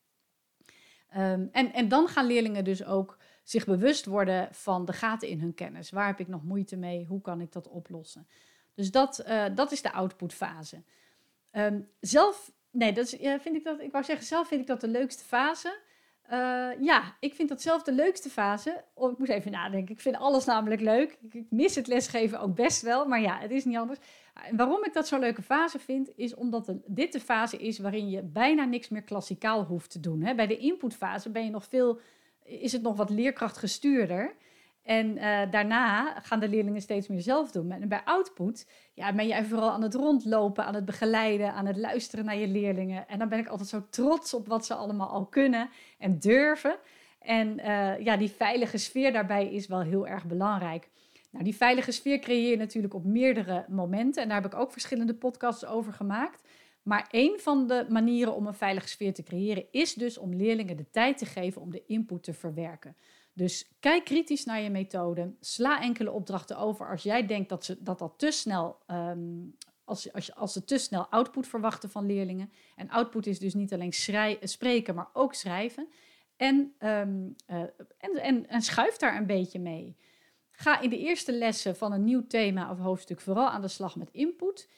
Um, 1.17 1.49
en, 1.51 1.73
en 1.73 1.87
dan 1.87 2.07
gaan 2.07 2.25
leerlingen 2.25 2.63
dus 2.63 2.85
ook 2.85 3.17
zich 3.43 3.65
bewust 3.65 4.05
worden 4.05 4.47
van 4.51 4.85
de 4.85 4.93
gaten 4.93 5.27
in 5.27 5.39
hun 5.39 5.53
kennis. 5.53 5.89
Waar 5.89 6.07
heb 6.07 6.19
ik 6.19 6.27
nog 6.27 6.43
moeite 6.43 6.77
mee? 6.77 7.05
Hoe 7.05 7.21
kan 7.21 7.41
ik 7.41 7.51
dat 7.51 7.67
oplossen? 7.67 8.27
Dus 8.73 8.91
dat, 8.91 9.23
uh, 9.27 9.45
dat 9.55 9.71
is 9.71 9.81
de 9.81 9.91
outputfase. 9.91 10.83
Um, 11.51 11.89
zelf 11.99 12.53
nee, 12.75 12.91
dat 12.93 13.05
is, 13.05 13.11
ja, 13.19 13.39
vind 13.39 13.55
ik 13.55 13.63
dat, 13.63 13.79
ik 13.79 13.91
wou 13.91 14.03
zeggen, 14.03 14.25
zelf 14.25 14.47
vind 14.47 14.61
ik 14.61 14.67
dat 14.67 14.81
de 14.81 14.87
leukste 14.87 15.23
fase. 15.23 15.83
Uh, 16.31 16.69
ja, 16.79 17.15
ik 17.19 17.33
vind 17.33 17.49
dat 17.49 17.61
zelf 17.61 17.83
de 17.83 17.91
leukste 17.91 18.29
fase. 18.29 18.83
Oh, 18.93 19.11
ik 19.11 19.17
moest 19.17 19.31
even 19.31 19.51
nadenken. 19.51 19.95
Ik 19.95 20.01
vind 20.01 20.17
alles 20.17 20.45
namelijk 20.45 20.81
leuk. 20.81 21.17
Ik 21.31 21.45
mis 21.49 21.75
het 21.75 21.87
lesgeven 21.87 22.39
ook 22.39 22.55
best 22.55 22.81
wel, 22.81 23.07
maar 23.07 23.21
ja, 23.21 23.39
het 23.39 23.51
is 23.51 23.65
niet 23.65 23.77
anders. 23.77 23.99
En 24.33 24.57
waarom 24.57 24.83
ik 24.83 24.93
dat 24.93 25.07
zo'n 25.07 25.19
leuke 25.19 25.41
fase 25.41 25.79
vind, 25.79 26.09
is 26.15 26.35
omdat 26.35 26.73
dit 26.85 27.11
de 27.11 27.19
fase 27.19 27.57
is 27.57 27.79
waarin 27.79 28.09
je 28.09 28.23
bijna 28.23 28.65
niks 28.65 28.89
meer 28.89 29.03
klassikaal 29.03 29.63
hoeft 29.63 29.91
te 29.91 29.99
doen. 29.99 30.21
Hè? 30.21 30.35
Bij 30.35 30.47
de 30.47 30.57
inputfase 30.57 31.29
ben 31.29 31.43
je 31.43 31.49
nog 31.49 31.65
veel, 31.65 31.99
is 32.43 32.71
het 32.71 32.81
nog 32.81 32.95
wat 32.95 33.09
leerkrachtgestuurder. 33.09 34.35
En 34.85 35.17
uh, 35.17 35.41
daarna 35.51 36.19
gaan 36.21 36.39
de 36.39 36.49
leerlingen 36.49 36.81
steeds 36.81 37.07
meer 37.07 37.21
zelf 37.21 37.51
doen. 37.51 37.71
En 37.71 37.87
bij 37.87 38.01
output 38.03 38.67
ja, 38.93 39.13
ben 39.13 39.27
je 39.27 39.45
vooral 39.45 39.71
aan 39.71 39.81
het 39.81 39.93
rondlopen, 39.93 40.65
aan 40.65 40.75
het 40.75 40.85
begeleiden, 40.85 41.53
aan 41.53 41.65
het 41.65 41.77
luisteren 41.77 42.25
naar 42.25 42.37
je 42.37 42.47
leerlingen. 42.47 43.07
En 43.07 43.19
dan 43.19 43.29
ben 43.29 43.39
ik 43.39 43.47
altijd 43.47 43.69
zo 43.69 43.85
trots 43.89 44.33
op 44.33 44.47
wat 44.47 44.65
ze 44.65 44.73
allemaal 44.73 45.07
al 45.07 45.25
kunnen 45.25 45.69
en 45.97 46.19
durven. 46.19 46.75
En 47.19 47.59
uh, 47.59 47.99
ja, 47.99 48.17
die 48.17 48.29
veilige 48.29 48.77
sfeer 48.77 49.13
daarbij 49.13 49.51
is 49.51 49.67
wel 49.67 49.81
heel 49.81 50.07
erg 50.07 50.25
belangrijk. 50.25 50.89
Nou, 51.31 51.43
die 51.43 51.55
veilige 51.55 51.91
sfeer 51.91 52.19
creëer 52.19 52.49
je 52.49 52.57
natuurlijk 52.57 52.93
op 52.93 53.03
meerdere 53.03 53.65
momenten. 53.69 54.21
En 54.21 54.27
daar 54.27 54.41
heb 54.41 54.53
ik 54.53 54.59
ook 54.59 54.71
verschillende 54.71 55.13
podcasts 55.13 55.65
over 55.65 55.93
gemaakt. 55.93 56.43
Maar 56.83 57.07
een 57.11 57.39
van 57.39 57.67
de 57.67 57.85
manieren 57.89 58.35
om 58.35 58.47
een 58.47 58.53
veilige 58.53 58.87
sfeer 58.87 59.13
te 59.13 59.23
creëren 59.23 59.65
is 59.71 59.93
dus 59.93 60.17
om 60.17 60.33
leerlingen 60.33 60.77
de 60.77 60.89
tijd 60.89 61.17
te 61.17 61.25
geven 61.25 61.61
om 61.61 61.71
de 61.71 61.83
input 61.87 62.23
te 62.23 62.33
verwerken. 62.33 62.95
Dus 63.35 63.69
kijk 63.79 64.05
kritisch 64.05 64.45
naar 64.45 64.61
je 64.61 64.69
methode. 64.69 65.33
Sla 65.39 65.81
enkele 65.81 66.11
opdrachten 66.11 66.57
over 66.57 66.89
als 66.89 67.03
jij 67.03 67.25
denkt 67.25 67.49
dat 67.49 67.65
ze, 67.65 67.83
dat, 67.83 68.13
te 68.17 68.31
snel. 68.31 68.77
Um, 68.87 69.55
als, 69.83 70.13
als, 70.13 70.35
als 70.35 70.53
ze 70.53 70.63
te 70.63 70.77
snel 70.77 71.07
output 71.07 71.47
verwachten 71.47 71.89
van 71.89 72.05
leerlingen. 72.05 72.51
En 72.75 72.89
output 72.89 73.27
is 73.27 73.39
dus 73.39 73.53
niet 73.53 73.73
alleen 73.73 73.93
spreken, 74.41 74.95
maar 74.95 75.09
ook 75.13 75.33
schrijven. 75.33 75.87
En, 76.35 76.73
um, 76.79 77.35
uh, 77.49 77.59
en, 77.97 78.21
en, 78.21 78.49
en 78.49 78.61
schuif 78.61 78.97
daar 78.97 79.17
een 79.17 79.25
beetje 79.25 79.59
mee. 79.59 79.97
Ga 80.51 80.79
in 80.79 80.89
de 80.89 80.99
eerste 80.99 81.31
lessen 81.31 81.75
van 81.75 81.91
een 81.91 82.03
nieuw 82.03 82.27
thema 82.27 82.71
of 82.71 82.77
hoofdstuk 82.77 83.21
vooral 83.21 83.49
aan 83.49 83.61
de 83.61 83.67
slag 83.67 83.95
met 83.95 84.11
input. 84.11 84.69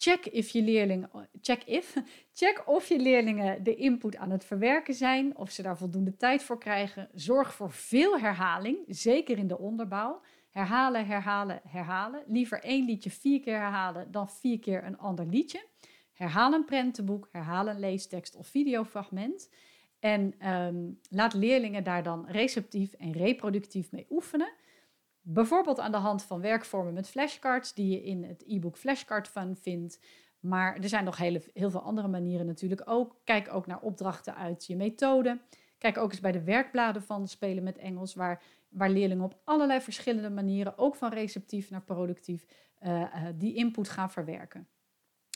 Check, 0.00 0.26
if 0.26 0.50
je 0.50 0.62
leerlingen, 0.62 1.10
check, 1.40 1.62
if, 1.64 1.96
check 2.32 2.62
of 2.66 2.88
je 2.88 2.98
leerlingen 2.98 3.62
de 3.62 3.74
input 3.74 4.16
aan 4.16 4.30
het 4.30 4.44
verwerken 4.44 4.94
zijn, 4.94 5.36
of 5.36 5.50
ze 5.50 5.62
daar 5.62 5.78
voldoende 5.78 6.16
tijd 6.16 6.42
voor 6.42 6.58
krijgen. 6.58 7.08
Zorg 7.14 7.54
voor 7.54 7.72
veel 7.72 8.18
herhaling, 8.18 8.78
zeker 8.86 9.38
in 9.38 9.46
de 9.46 9.58
onderbouw. 9.58 10.20
Herhalen, 10.50 11.06
herhalen, 11.06 11.60
herhalen. 11.68 12.22
Liever 12.26 12.62
één 12.62 12.84
liedje 12.84 13.10
vier 13.10 13.40
keer 13.40 13.58
herhalen 13.58 14.10
dan 14.10 14.30
vier 14.30 14.58
keer 14.58 14.84
een 14.84 14.98
ander 14.98 15.26
liedje. 15.26 15.66
Herhaal 16.12 16.52
een 16.52 16.64
prentenboek, 16.64 17.28
herhaal 17.32 17.68
een 17.68 17.78
leestekst 17.78 18.36
of 18.36 18.46
videofragment. 18.46 19.50
En 19.98 20.48
um, 20.52 21.00
laat 21.10 21.34
leerlingen 21.34 21.84
daar 21.84 22.02
dan 22.02 22.26
receptief 22.28 22.92
en 22.92 23.12
reproductief 23.12 23.92
mee 23.92 24.06
oefenen. 24.10 24.52
Bijvoorbeeld 25.30 25.80
aan 25.80 25.92
de 25.92 25.96
hand 25.96 26.22
van 26.22 26.40
werkvormen 26.40 26.94
met 26.94 27.08
flashcards, 27.08 27.74
die 27.74 27.90
je 27.90 28.02
in 28.02 28.24
het 28.24 28.44
e-book 28.46 28.76
Flashcard 28.76 29.28
Fun 29.28 29.56
vindt. 29.56 30.00
Maar 30.40 30.76
er 30.76 30.88
zijn 30.88 31.04
nog 31.04 31.16
hele, 31.16 31.42
heel 31.54 31.70
veel 31.70 31.80
andere 31.80 32.08
manieren 32.08 32.46
natuurlijk 32.46 32.82
ook. 32.84 33.16
Kijk 33.24 33.54
ook 33.54 33.66
naar 33.66 33.80
opdrachten 33.80 34.36
uit 34.36 34.66
je 34.66 34.76
methode. 34.76 35.38
Kijk 35.78 35.98
ook 35.98 36.10
eens 36.10 36.20
bij 36.20 36.32
de 36.32 36.42
werkbladen 36.42 37.02
van 37.02 37.28
Spelen 37.28 37.62
met 37.62 37.78
Engels, 37.78 38.14
waar, 38.14 38.42
waar 38.68 38.90
leerlingen 38.90 39.24
op 39.24 39.40
allerlei 39.44 39.80
verschillende 39.80 40.30
manieren, 40.30 40.78
ook 40.78 40.96
van 40.96 41.12
receptief 41.12 41.70
naar 41.70 41.82
productief, 41.82 42.46
uh, 42.82 43.00
uh, 43.00 43.26
die 43.34 43.54
input 43.54 43.88
gaan 43.88 44.10
verwerken. 44.10 44.68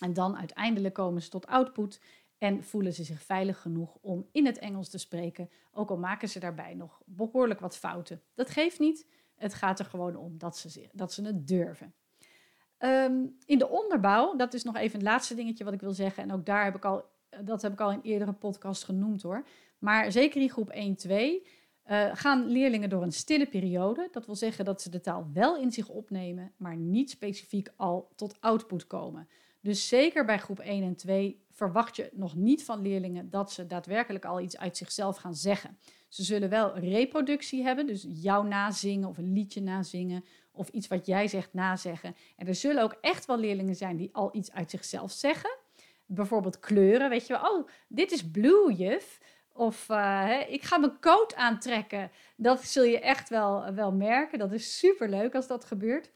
En 0.02 0.12
dan 0.12 0.36
uiteindelijk 0.36 0.94
komen 0.94 1.22
ze 1.22 1.28
tot 1.28 1.46
output 1.46 2.00
en 2.38 2.64
voelen 2.64 2.92
ze 2.92 3.04
zich 3.04 3.22
veilig 3.22 3.60
genoeg 3.60 3.98
om 4.00 4.28
in 4.30 4.46
het 4.46 4.58
Engels 4.58 4.88
te 4.88 4.98
spreken, 4.98 5.50
ook 5.72 5.90
al 5.90 5.98
maken 5.98 6.28
ze 6.28 6.38
daarbij 6.38 6.74
nog 6.74 7.02
behoorlijk 7.06 7.60
wat 7.60 7.76
fouten. 7.76 8.22
Dat 8.34 8.50
geeft 8.50 8.78
niet. 8.78 9.06
Het 9.42 9.54
gaat 9.54 9.78
er 9.78 9.84
gewoon 9.84 10.16
om 10.16 10.38
dat 10.38 10.56
ze, 10.56 10.88
dat 10.92 11.12
ze 11.12 11.24
het 11.24 11.48
durven. 11.48 11.94
Um, 12.78 13.36
in 13.46 13.58
de 13.58 13.68
onderbouw, 13.68 14.36
dat 14.36 14.54
is 14.54 14.62
nog 14.62 14.76
even 14.76 14.98
het 14.98 15.08
laatste 15.08 15.34
dingetje 15.34 15.64
wat 15.64 15.72
ik 15.72 15.80
wil 15.80 15.92
zeggen. 15.92 16.22
En 16.22 16.32
ook 16.32 16.46
daar 16.46 16.64
heb 16.64 16.76
ik 16.76 16.84
al, 16.84 17.04
dat 17.44 17.62
heb 17.62 17.72
ik 17.72 17.80
al 17.80 17.90
in 17.90 18.00
eerdere 18.02 18.32
podcast 18.32 18.84
genoemd 18.84 19.22
hoor. 19.22 19.44
Maar 19.78 20.12
zeker 20.12 20.40
in 20.40 20.50
groep 20.50 20.70
1, 20.70 20.96
2 20.96 21.46
uh, 21.90 22.10
gaan 22.12 22.46
leerlingen 22.46 22.88
door 22.88 23.02
een 23.02 23.12
stille 23.12 23.46
periode. 23.46 24.08
Dat 24.12 24.26
wil 24.26 24.34
zeggen 24.34 24.64
dat 24.64 24.82
ze 24.82 24.90
de 24.90 25.00
taal 25.00 25.30
wel 25.32 25.56
in 25.56 25.72
zich 25.72 25.88
opnemen, 25.88 26.52
maar 26.56 26.76
niet 26.76 27.10
specifiek 27.10 27.72
al 27.76 28.08
tot 28.16 28.36
output 28.40 28.86
komen. 28.86 29.28
Dus 29.62 29.88
zeker 29.88 30.24
bij 30.24 30.38
groep 30.38 30.58
1 30.58 30.82
en 30.82 30.96
2 30.96 31.44
verwacht 31.50 31.96
je 31.96 32.10
nog 32.12 32.34
niet 32.34 32.64
van 32.64 32.82
leerlingen 32.82 33.30
dat 33.30 33.52
ze 33.52 33.66
daadwerkelijk 33.66 34.24
al 34.24 34.40
iets 34.40 34.58
uit 34.58 34.76
zichzelf 34.76 35.16
gaan 35.16 35.34
zeggen. 35.34 35.78
Ze 36.08 36.22
zullen 36.22 36.48
wel 36.48 36.78
reproductie 36.78 37.62
hebben, 37.62 37.86
dus 37.86 38.06
jou 38.08 38.48
nazingen 38.48 39.08
of 39.08 39.18
een 39.18 39.32
liedje 39.32 39.60
nazingen 39.60 40.24
of 40.52 40.68
iets 40.68 40.88
wat 40.88 41.06
jij 41.06 41.28
zegt 41.28 41.54
nazeggen. 41.54 42.16
En 42.36 42.46
er 42.46 42.54
zullen 42.54 42.82
ook 42.82 42.96
echt 43.00 43.26
wel 43.26 43.38
leerlingen 43.38 43.74
zijn 43.74 43.96
die 43.96 44.10
al 44.12 44.36
iets 44.36 44.52
uit 44.52 44.70
zichzelf 44.70 45.12
zeggen. 45.12 45.56
Bijvoorbeeld 46.06 46.60
kleuren, 46.60 47.10
weet 47.10 47.26
je 47.26 47.32
wel, 47.32 47.50
oh, 47.50 47.68
dit 47.88 48.12
is 48.12 48.30
blue, 48.30 48.72
juf. 48.74 49.20
Of 49.52 49.88
uh, 49.88 50.40
ik 50.48 50.62
ga 50.62 50.78
mijn 50.78 51.00
coat 51.00 51.34
aantrekken. 51.34 52.10
Dat 52.36 52.64
zul 52.64 52.84
je 52.84 53.00
echt 53.00 53.28
wel, 53.28 53.74
wel 53.74 53.92
merken. 53.92 54.38
Dat 54.38 54.52
is 54.52 54.78
super 54.78 55.08
leuk 55.08 55.34
als 55.34 55.46
dat 55.46 55.64
gebeurt. 55.64 56.10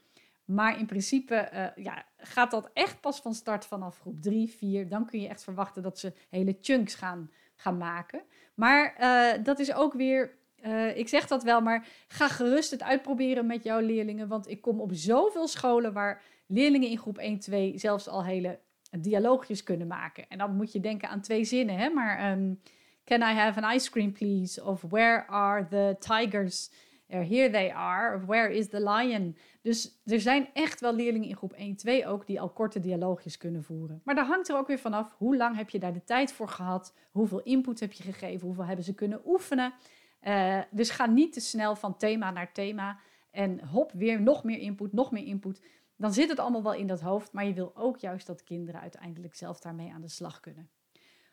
Maar 0.46 0.78
in 0.78 0.86
principe 0.86 1.48
uh, 1.52 1.84
ja, 1.84 2.04
gaat 2.18 2.50
dat 2.50 2.70
echt 2.72 3.00
pas 3.00 3.20
van 3.20 3.34
start 3.34 3.66
vanaf 3.66 3.98
groep 3.98 4.22
3, 4.22 4.48
4. 4.48 4.88
Dan 4.88 5.06
kun 5.06 5.20
je 5.20 5.28
echt 5.28 5.42
verwachten 5.42 5.82
dat 5.82 5.98
ze 5.98 6.12
hele 6.28 6.56
chunks 6.60 6.94
gaan, 6.94 7.30
gaan 7.56 7.76
maken. 7.76 8.22
Maar 8.54 8.96
uh, 9.00 9.44
dat 9.44 9.58
is 9.58 9.74
ook 9.74 9.92
weer, 9.92 10.36
uh, 10.64 10.96
ik 10.96 11.08
zeg 11.08 11.26
dat 11.26 11.42
wel, 11.42 11.60
maar 11.60 11.86
ga 12.08 12.28
gerust 12.28 12.70
het 12.70 12.82
uitproberen 12.82 13.46
met 13.46 13.64
jouw 13.64 13.80
leerlingen. 13.80 14.28
Want 14.28 14.48
ik 14.48 14.60
kom 14.60 14.80
op 14.80 14.90
zoveel 14.92 15.48
scholen 15.48 15.92
waar 15.92 16.22
leerlingen 16.46 16.88
in 16.88 16.98
groep 16.98 17.18
1, 17.18 17.38
2 17.38 17.78
zelfs 17.78 18.08
al 18.08 18.24
hele 18.24 18.58
dialoogjes 18.90 19.62
kunnen 19.62 19.86
maken. 19.86 20.28
En 20.28 20.38
dan 20.38 20.56
moet 20.56 20.72
je 20.72 20.80
denken 20.80 21.08
aan 21.08 21.20
twee 21.20 21.44
zinnen, 21.44 21.76
hè? 21.76 21.88
maar 21.88 22.32
um, 22.32 22.60
can 23.04 23.20
I 23.20 23.34
have 23.34 23.62
an 23.62 23.74
ice 23.74 23.90
cream 23.90 24.12
please? 24.12 24.64
Of 24.64 24.82
where 24.88 25.26
are 25.26 25.66
the 25.68 25.96
tigers? 25.98 26.70
Here 27.06 27.50
they 27.50 27.72
are. 27.72 28.16
Of 28.16 28.24
where 28.24 28.54
is 28.54 28.68
the 28.68 28.90
lion? 28.90 29.36
Dus 29.62 30.00
er 30.04 30.20
zijn 30.20 30.48
echt 30.52 30.80
wel 30.80 30.94
leerlingen 30.94 31.28
in 31.28 31.36
groep 31.36 31.52
1, 31.52 31.76
2 31.76 32.06
ook 32.06 32.26
die 32.26 32.40
al 32.40 32.50
korte 32.50 32.80
dialoogjes 32.80 33.38
kunnen 33.38 33.62
voeren. 33.62 34.00
Maar 34.04 34.14
daar 34.14 34.26
hangt 34.26 34.48
er 34.48 34.56
ook 34.56 34.66
weer 34.66 34.78
vanaf 34.78 35.14
hoe 35.16 35.36
lang 35.36 35.56
heb 35.56 35.70
je 35.70 35.78
daar 35.78 35.92
de 35.92 36.04
tijd 36.04 36.32
voor 36.32 36.48
gehad, 36.48 36.94
hoeveel 37.10 37.42
input 37.42 37.80
heb 37.80 37.92
je 37.92 38.02
gegeven, 38.02 38.46
hoeveel 38.46 38.64
hebben 38.64 38.84
ze 38.84 38.94
kunnen 38.94 39.20
oefenen. 39.24 39.74
Uh, 40.22 40.60
dus 40.70 40.90
ga 40.90 41.06
niet 41.06 41.32
te 41.32 41.40
snel 41.40 41.76
van 41.76 41.96
thema 41.96 42.30
naar 42.30 42.52
thema 42.52 42.98
en 43.30 43.64
hop 43.64 43.92
weer 43.92 44.20
nog 44.20 44.44
meer 44.44 44.58
input, 44.58 44.92
nog 44.92 45.10
meer 45.10 45.24
input. 45.24 45.62
Dan 45.96 46.12
zit 46.12 46.28
het 46.28 46.38
allemaal 46.38 46.62
wel 46.62 46.74
in 46.74 46.86
dat 46.86 47.00
hoofd, 47.00 47.32
maar 47.32 47.46
je 47.46 47.54
wil 47.54 47.76
ook 47.76 47.98
juist 47.98 48.26
dat 48.26 48.44
kinderen 48.44 48.80
uiteindelijk 48.80 49.34
zelf 49.34 49.60
daarmee 49.60 49.92
aan 49.92 50.00
de 50.00 50.08
slag 50.08 50.40
kunnen. 50.40 50.70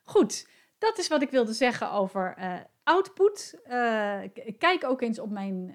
Goed, 0.04 0.48
dat 0.84 0.98
is 0.98 1.08
wat 1.08 1.22
ik 1.22 1.30
wilde 1.30 1.54
zeggen 1.54 1.92
over 1.92 2.36
uh, 2.40 2.54
output. 2.84 3.60
Uh, 3.68 4.20
kijk 4.58 4.84
ook 4.86 5.02
eens 5.02 5.20
op 5.20 5.30
mijn 5.30 5.74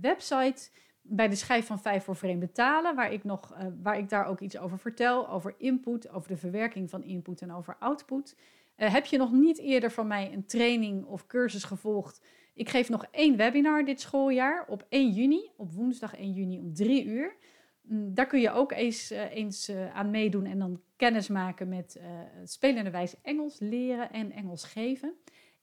website 0.00 0.70
bij 1.02 1.28
de 1.28 1.36
schijf 1.36 1.66
van 1.66 1.80
vijf 1.80 2.04
voor 2.04 2.16
vreemde 2.16 2.52
talen, 2.52 2.94
waar 2.94 3.12
ik, 3.12 3.24
nog, 3.24 3.56
waar 3.82 3.98
ik 3.98 4.08
daar 4.08 4.26
ook 4.26 4.40
iets 4.40 4.58
over 4.58 4.78
vertel, 4.78 5.28
over 5.28 5.54
input, 5.58 6.10
over 6.10 6.28
de 6.28 6.36
verwerking 6.36 6.90
van 6.90 7.02
input 7.02 7.40
en 7.40 7.52
over 7.52 7.76
output. 7.78 8.36
Heb 8.76 9.06
je 9.06 9.18
nog 9.18 9.32
niet 9.32 9.58
eerder 9.58 9.90
van 9.90 10.06
mij 10.06 10.32
een 10.32 10.46
training 10.46 11.04
of 11.04 11.26
cursus 11.26 11.64
gevolgd? 11.64 12.20
Ik 12.54 12.68
geef 12.68 12.88
nog 12.88 13.06
één 13.10 13.36
webinar 13.36 13.84
dit 13.84 14.00
schooljaar 14.00 14.64
op 14.68 14.86
1 14.88 15.10
juni, 15.10 15.50
op 15.56 15.72
woensdag 15.72 16.16
1 16.16 16.32
juni 16.32 16.58
om 16.58 16.74
3 16.74 17.04
uur. 17.04 17.36
Mm, 17.90 18.14
daar 18.14 18.26
kun 18.26 18.40
je 18.40 18.50
ook 18.50 18.72
eens, 18.72 19.12
uh, 19.12 19.34
eens 19.34 19.72
aan 19.92 20.10
meedoen 20.10 20.44
en 20.44 20.58
dan 20.58 20.80
kennis 20.96 21.28
maken 21.28 21.68
met 21.68 22.00
spelende 22.44 22.90
wijze 22.90 23.16
Engels 23.22 23.58
leren 23.60 24.12
en 24.12 24.32
Engels 24.32 24.64
geven. 24.64 25.14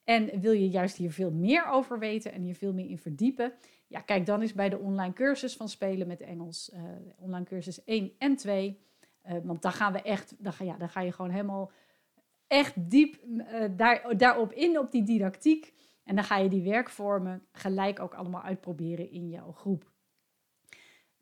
En 0.03 0.39
wil 0.39 0.51
je 0.51 0.69
juist 0.69 0.97
hier 0.97 1.11
veel 1.11 1.31
meer 1.31 1.65
over 1.65 1.99
weten 1.99 2.31
en 2.31 2.41
hier 2.41 2.55
veel 2.55 2.73
meer 2.73 2.89
in 2.89 2.97
verdiepen? 2.97 3.53
Ja, 3.87 3.99
kijk 3.99 4.25
dan 4.25 4.41
eens 4.41 4.53
bij 4.53 4.69
de 4.69 4.77
online 4.77 5.13
cursus 5.13 5.55
van 5.55 5.69
Spelen 5.69 6.07
met 6.07 6.21
Engels. 6.21 6.71
Online 7.19 7.45
cursus 7.45 7.83
1 7.83 8.11
en 8.17 8.35
2. 8.35 8.79
Uh, 9.27 9.35
eh, 9.35 9.43
want 9.43 9.61
dan 9.61 9.71
gaan 9.71 9.93
we 9.93 10.01
echt, 10.01 10.35
dan 10.43 10.53
ga, 10.53 10.63
ja, 10.63 10.77
dan 10.77 10.89
ga 10.89 11.01
je 11.01 11.11
gewoon 11.11 11.31
helemaal 11.31 11.71
echt 12.47 12.89
diep 12.89 13.23
uh, 13.25 13.63
daar, 13.75 14.17
daarop 14.17 14.51
in, 14.51 14.79
op 14.79 14.91
die 14.91 15.03
didactiek. 15.03 15.73
En 16.03 16.15
dan 16.15 16.23
ga 16.23 16.37
je 16.37 16.49
die 16.49 16.63
werkvormen 16.63 17.45
gelijk 17.51 17.99
ook 17.99 18.13
allemaal 18.13 18.41
uitproberen 18.41 19.11
in 19.11 19.29
jouw 19.29 19.51
groep. 19.51 19.91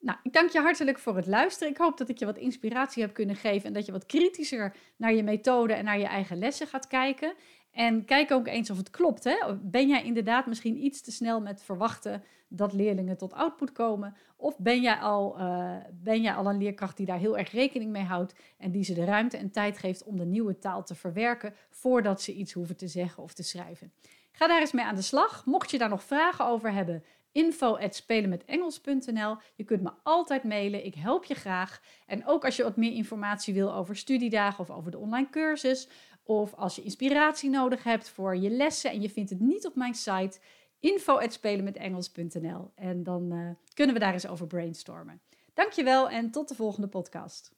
Nou, 0.05 0.17
ik 0.23 0.33
dank 0.33 0.49
je 0.49 0.59
hartelijk 0.59 0.99
voor 0.99 1.15
het 1.15 1.27
luisteren. 1.27 1.73
Ik 1.73 1.77
hoop 1.77 1.97
dat 1.97 2.09
ik 2.09 2.17
je 2.17 2.25
wat 2.25 2.37
inspiratie 2.37 3.01
heb 3.01 3.13
kunnen 3.13 3.35
geven 3.35 3.67
en 3.67 3.73
dat 3.73 3.85
je 3.85 3.91
wat 3.91 4.05
kritischer 4.05 4.75
naar 4.95 5.13
je 5.13 5.23
methode 5.23 5.73
en 5.73 5.85
naar 5.85 5.99
je 5.99 6.05
eigen 6.05 6.37
lessen 6.37 6.67
gaat 6.67 6.87
kijken. 6.87 7.33
En 7.71 8.05
kijk 8.05 8.31
ook 8.31 8.47
eens 8.47 8.69
of 8.69 8.77
het 8.77 8.89
klopt. 8.89 9.23
Hè? 9.23 9.35
Ben 9.61 9.87
jij 9.87 10.03
inderdaad 10.03 10.45
misschien 10.45 10.83
iets 10.83 11.01
te 11.01 11.11
snel 11.11 11.41
met 11.41 11.63
verwachten 11.63 12.23
dat 12.47 12.73
leerlingen 12.73 13.17
tot 13.17 13.33
output 13.33 13.71
komen? 13.71 14.15
Of 14.35 14.57
ben 14.57 14.81
jij, 14.81 14.95
al, 14.95 15.39
uh, 15.39 15.75
ben 15.93 16.21
jij 16.21 16.33
al 16.33 16.49
een 16.49 16.57
leerkracht 16.57 16.97
die 16.97 17.05
daar 17.05 17.19
heel 17.19 17.37
erg 17.37 17.51
rekening 17.51 17.91
mee 17.91 18.03
houdt 18.03 18.33
en 18.57 18.71
die 18.71 18.83
ze 18.83 18.93
de 18.93 19.05
ruimte 19.05 19.37
en 19.37 19.51
tijd 19.51 19.77
geeft 19.77 20.03
om 20.03 20.17
de 20.17 20.25
nieuwe 20.25 20.59
taal 20.59 20.83
te 20.83 20.95
verwerken 20.95 21.53
voordat 21.69 22.21
ze 22.21 22.33
iets 22.33 22.53
hoeven 22.53 22.77
te 22.77 22.87
zeggen 22.87 23.23
of 23.23 23.33
te 23.33 23.43
schrijven? 23.43 23.91
Ga 24.31 24.47
daar 24.47 24.59
eens 24.59 24.71
mee 24.71 24.85
aan 24.85 24.95
de 24.95 25.01
slag. 25.01 25.45
Mocht 25.45 25.71
je 25.71 25.77
daar 25.77 25.89
nog 25.89 26.03
vragen 26.03 26.45
over 26.45 26.71
hebben, 26.73 27.03
info.spelenmetengels.nl. 27.35 29.37
Je 29.55 29.63
kunt 29.63 29.81
me 29.81 29.91
altijd 30.03 30.43
mailen, 30.43 30.85
ik 30.85 30.95
help 30.95 31.25
je 31.25 31.35
graag. 31.35 31.81
En 32.05 32.27
ook 32.27 32.45
als 32.45 32.55
je 32.55 32.63
wat 32.63 32.75
meer 32.75 32.91
informatie 32.91 33.53
wil 33.53 33.73
over 33.73 33.95
studiedagen 33.95 34.59
of 34.59 34.69
over 34.69 34.91
de 34.91 34.97
online 34.97 35.29
cursus 35.29 35.87
of 36.23 36.53
als 36.53 36.75
je 36.75 36.81
inspiratie 36.81 37.49
nodig 37.49 37.83
hebt 37.83 38.09
voor 38.09 38.37
je 38.37 38.49
lessen 38.49 38.91
en 38.91 39.01
je 39.01 39.09
vindt 39.09 39.29
het 39.29 39.39
niet 39.39 39.65
op 39.65 39.75
mijn 39.75 39.93
site, 39.93 40.39
info.spelenmetengels.nl. 40.79 42.71
En 42.75 43.03
dan 43.03 43.33
uh, 43.33 43.49
kunnen 43.73 43.95
we 43.95 44.01
daar 44.01 44.13
eens 44.13 44.27
over 44.27 44.47
brainstormen. 44.47 45.21
Dankjewel 45.53 46.09
en 46.09 46.31
tot 46.31 46.47
de 46.47 46.55
volgende 46.55 46.87
podcast. 46.87 47.51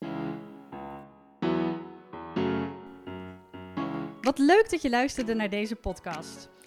Wat 4.21 4.37
leuk 4.37 4.69
dat 4.69 4.81
je 4.81 4.89
luisterde 4.89 5.33
naar 5.33 5.49
deze 5.49 5.75
podcast. 5.75 6.49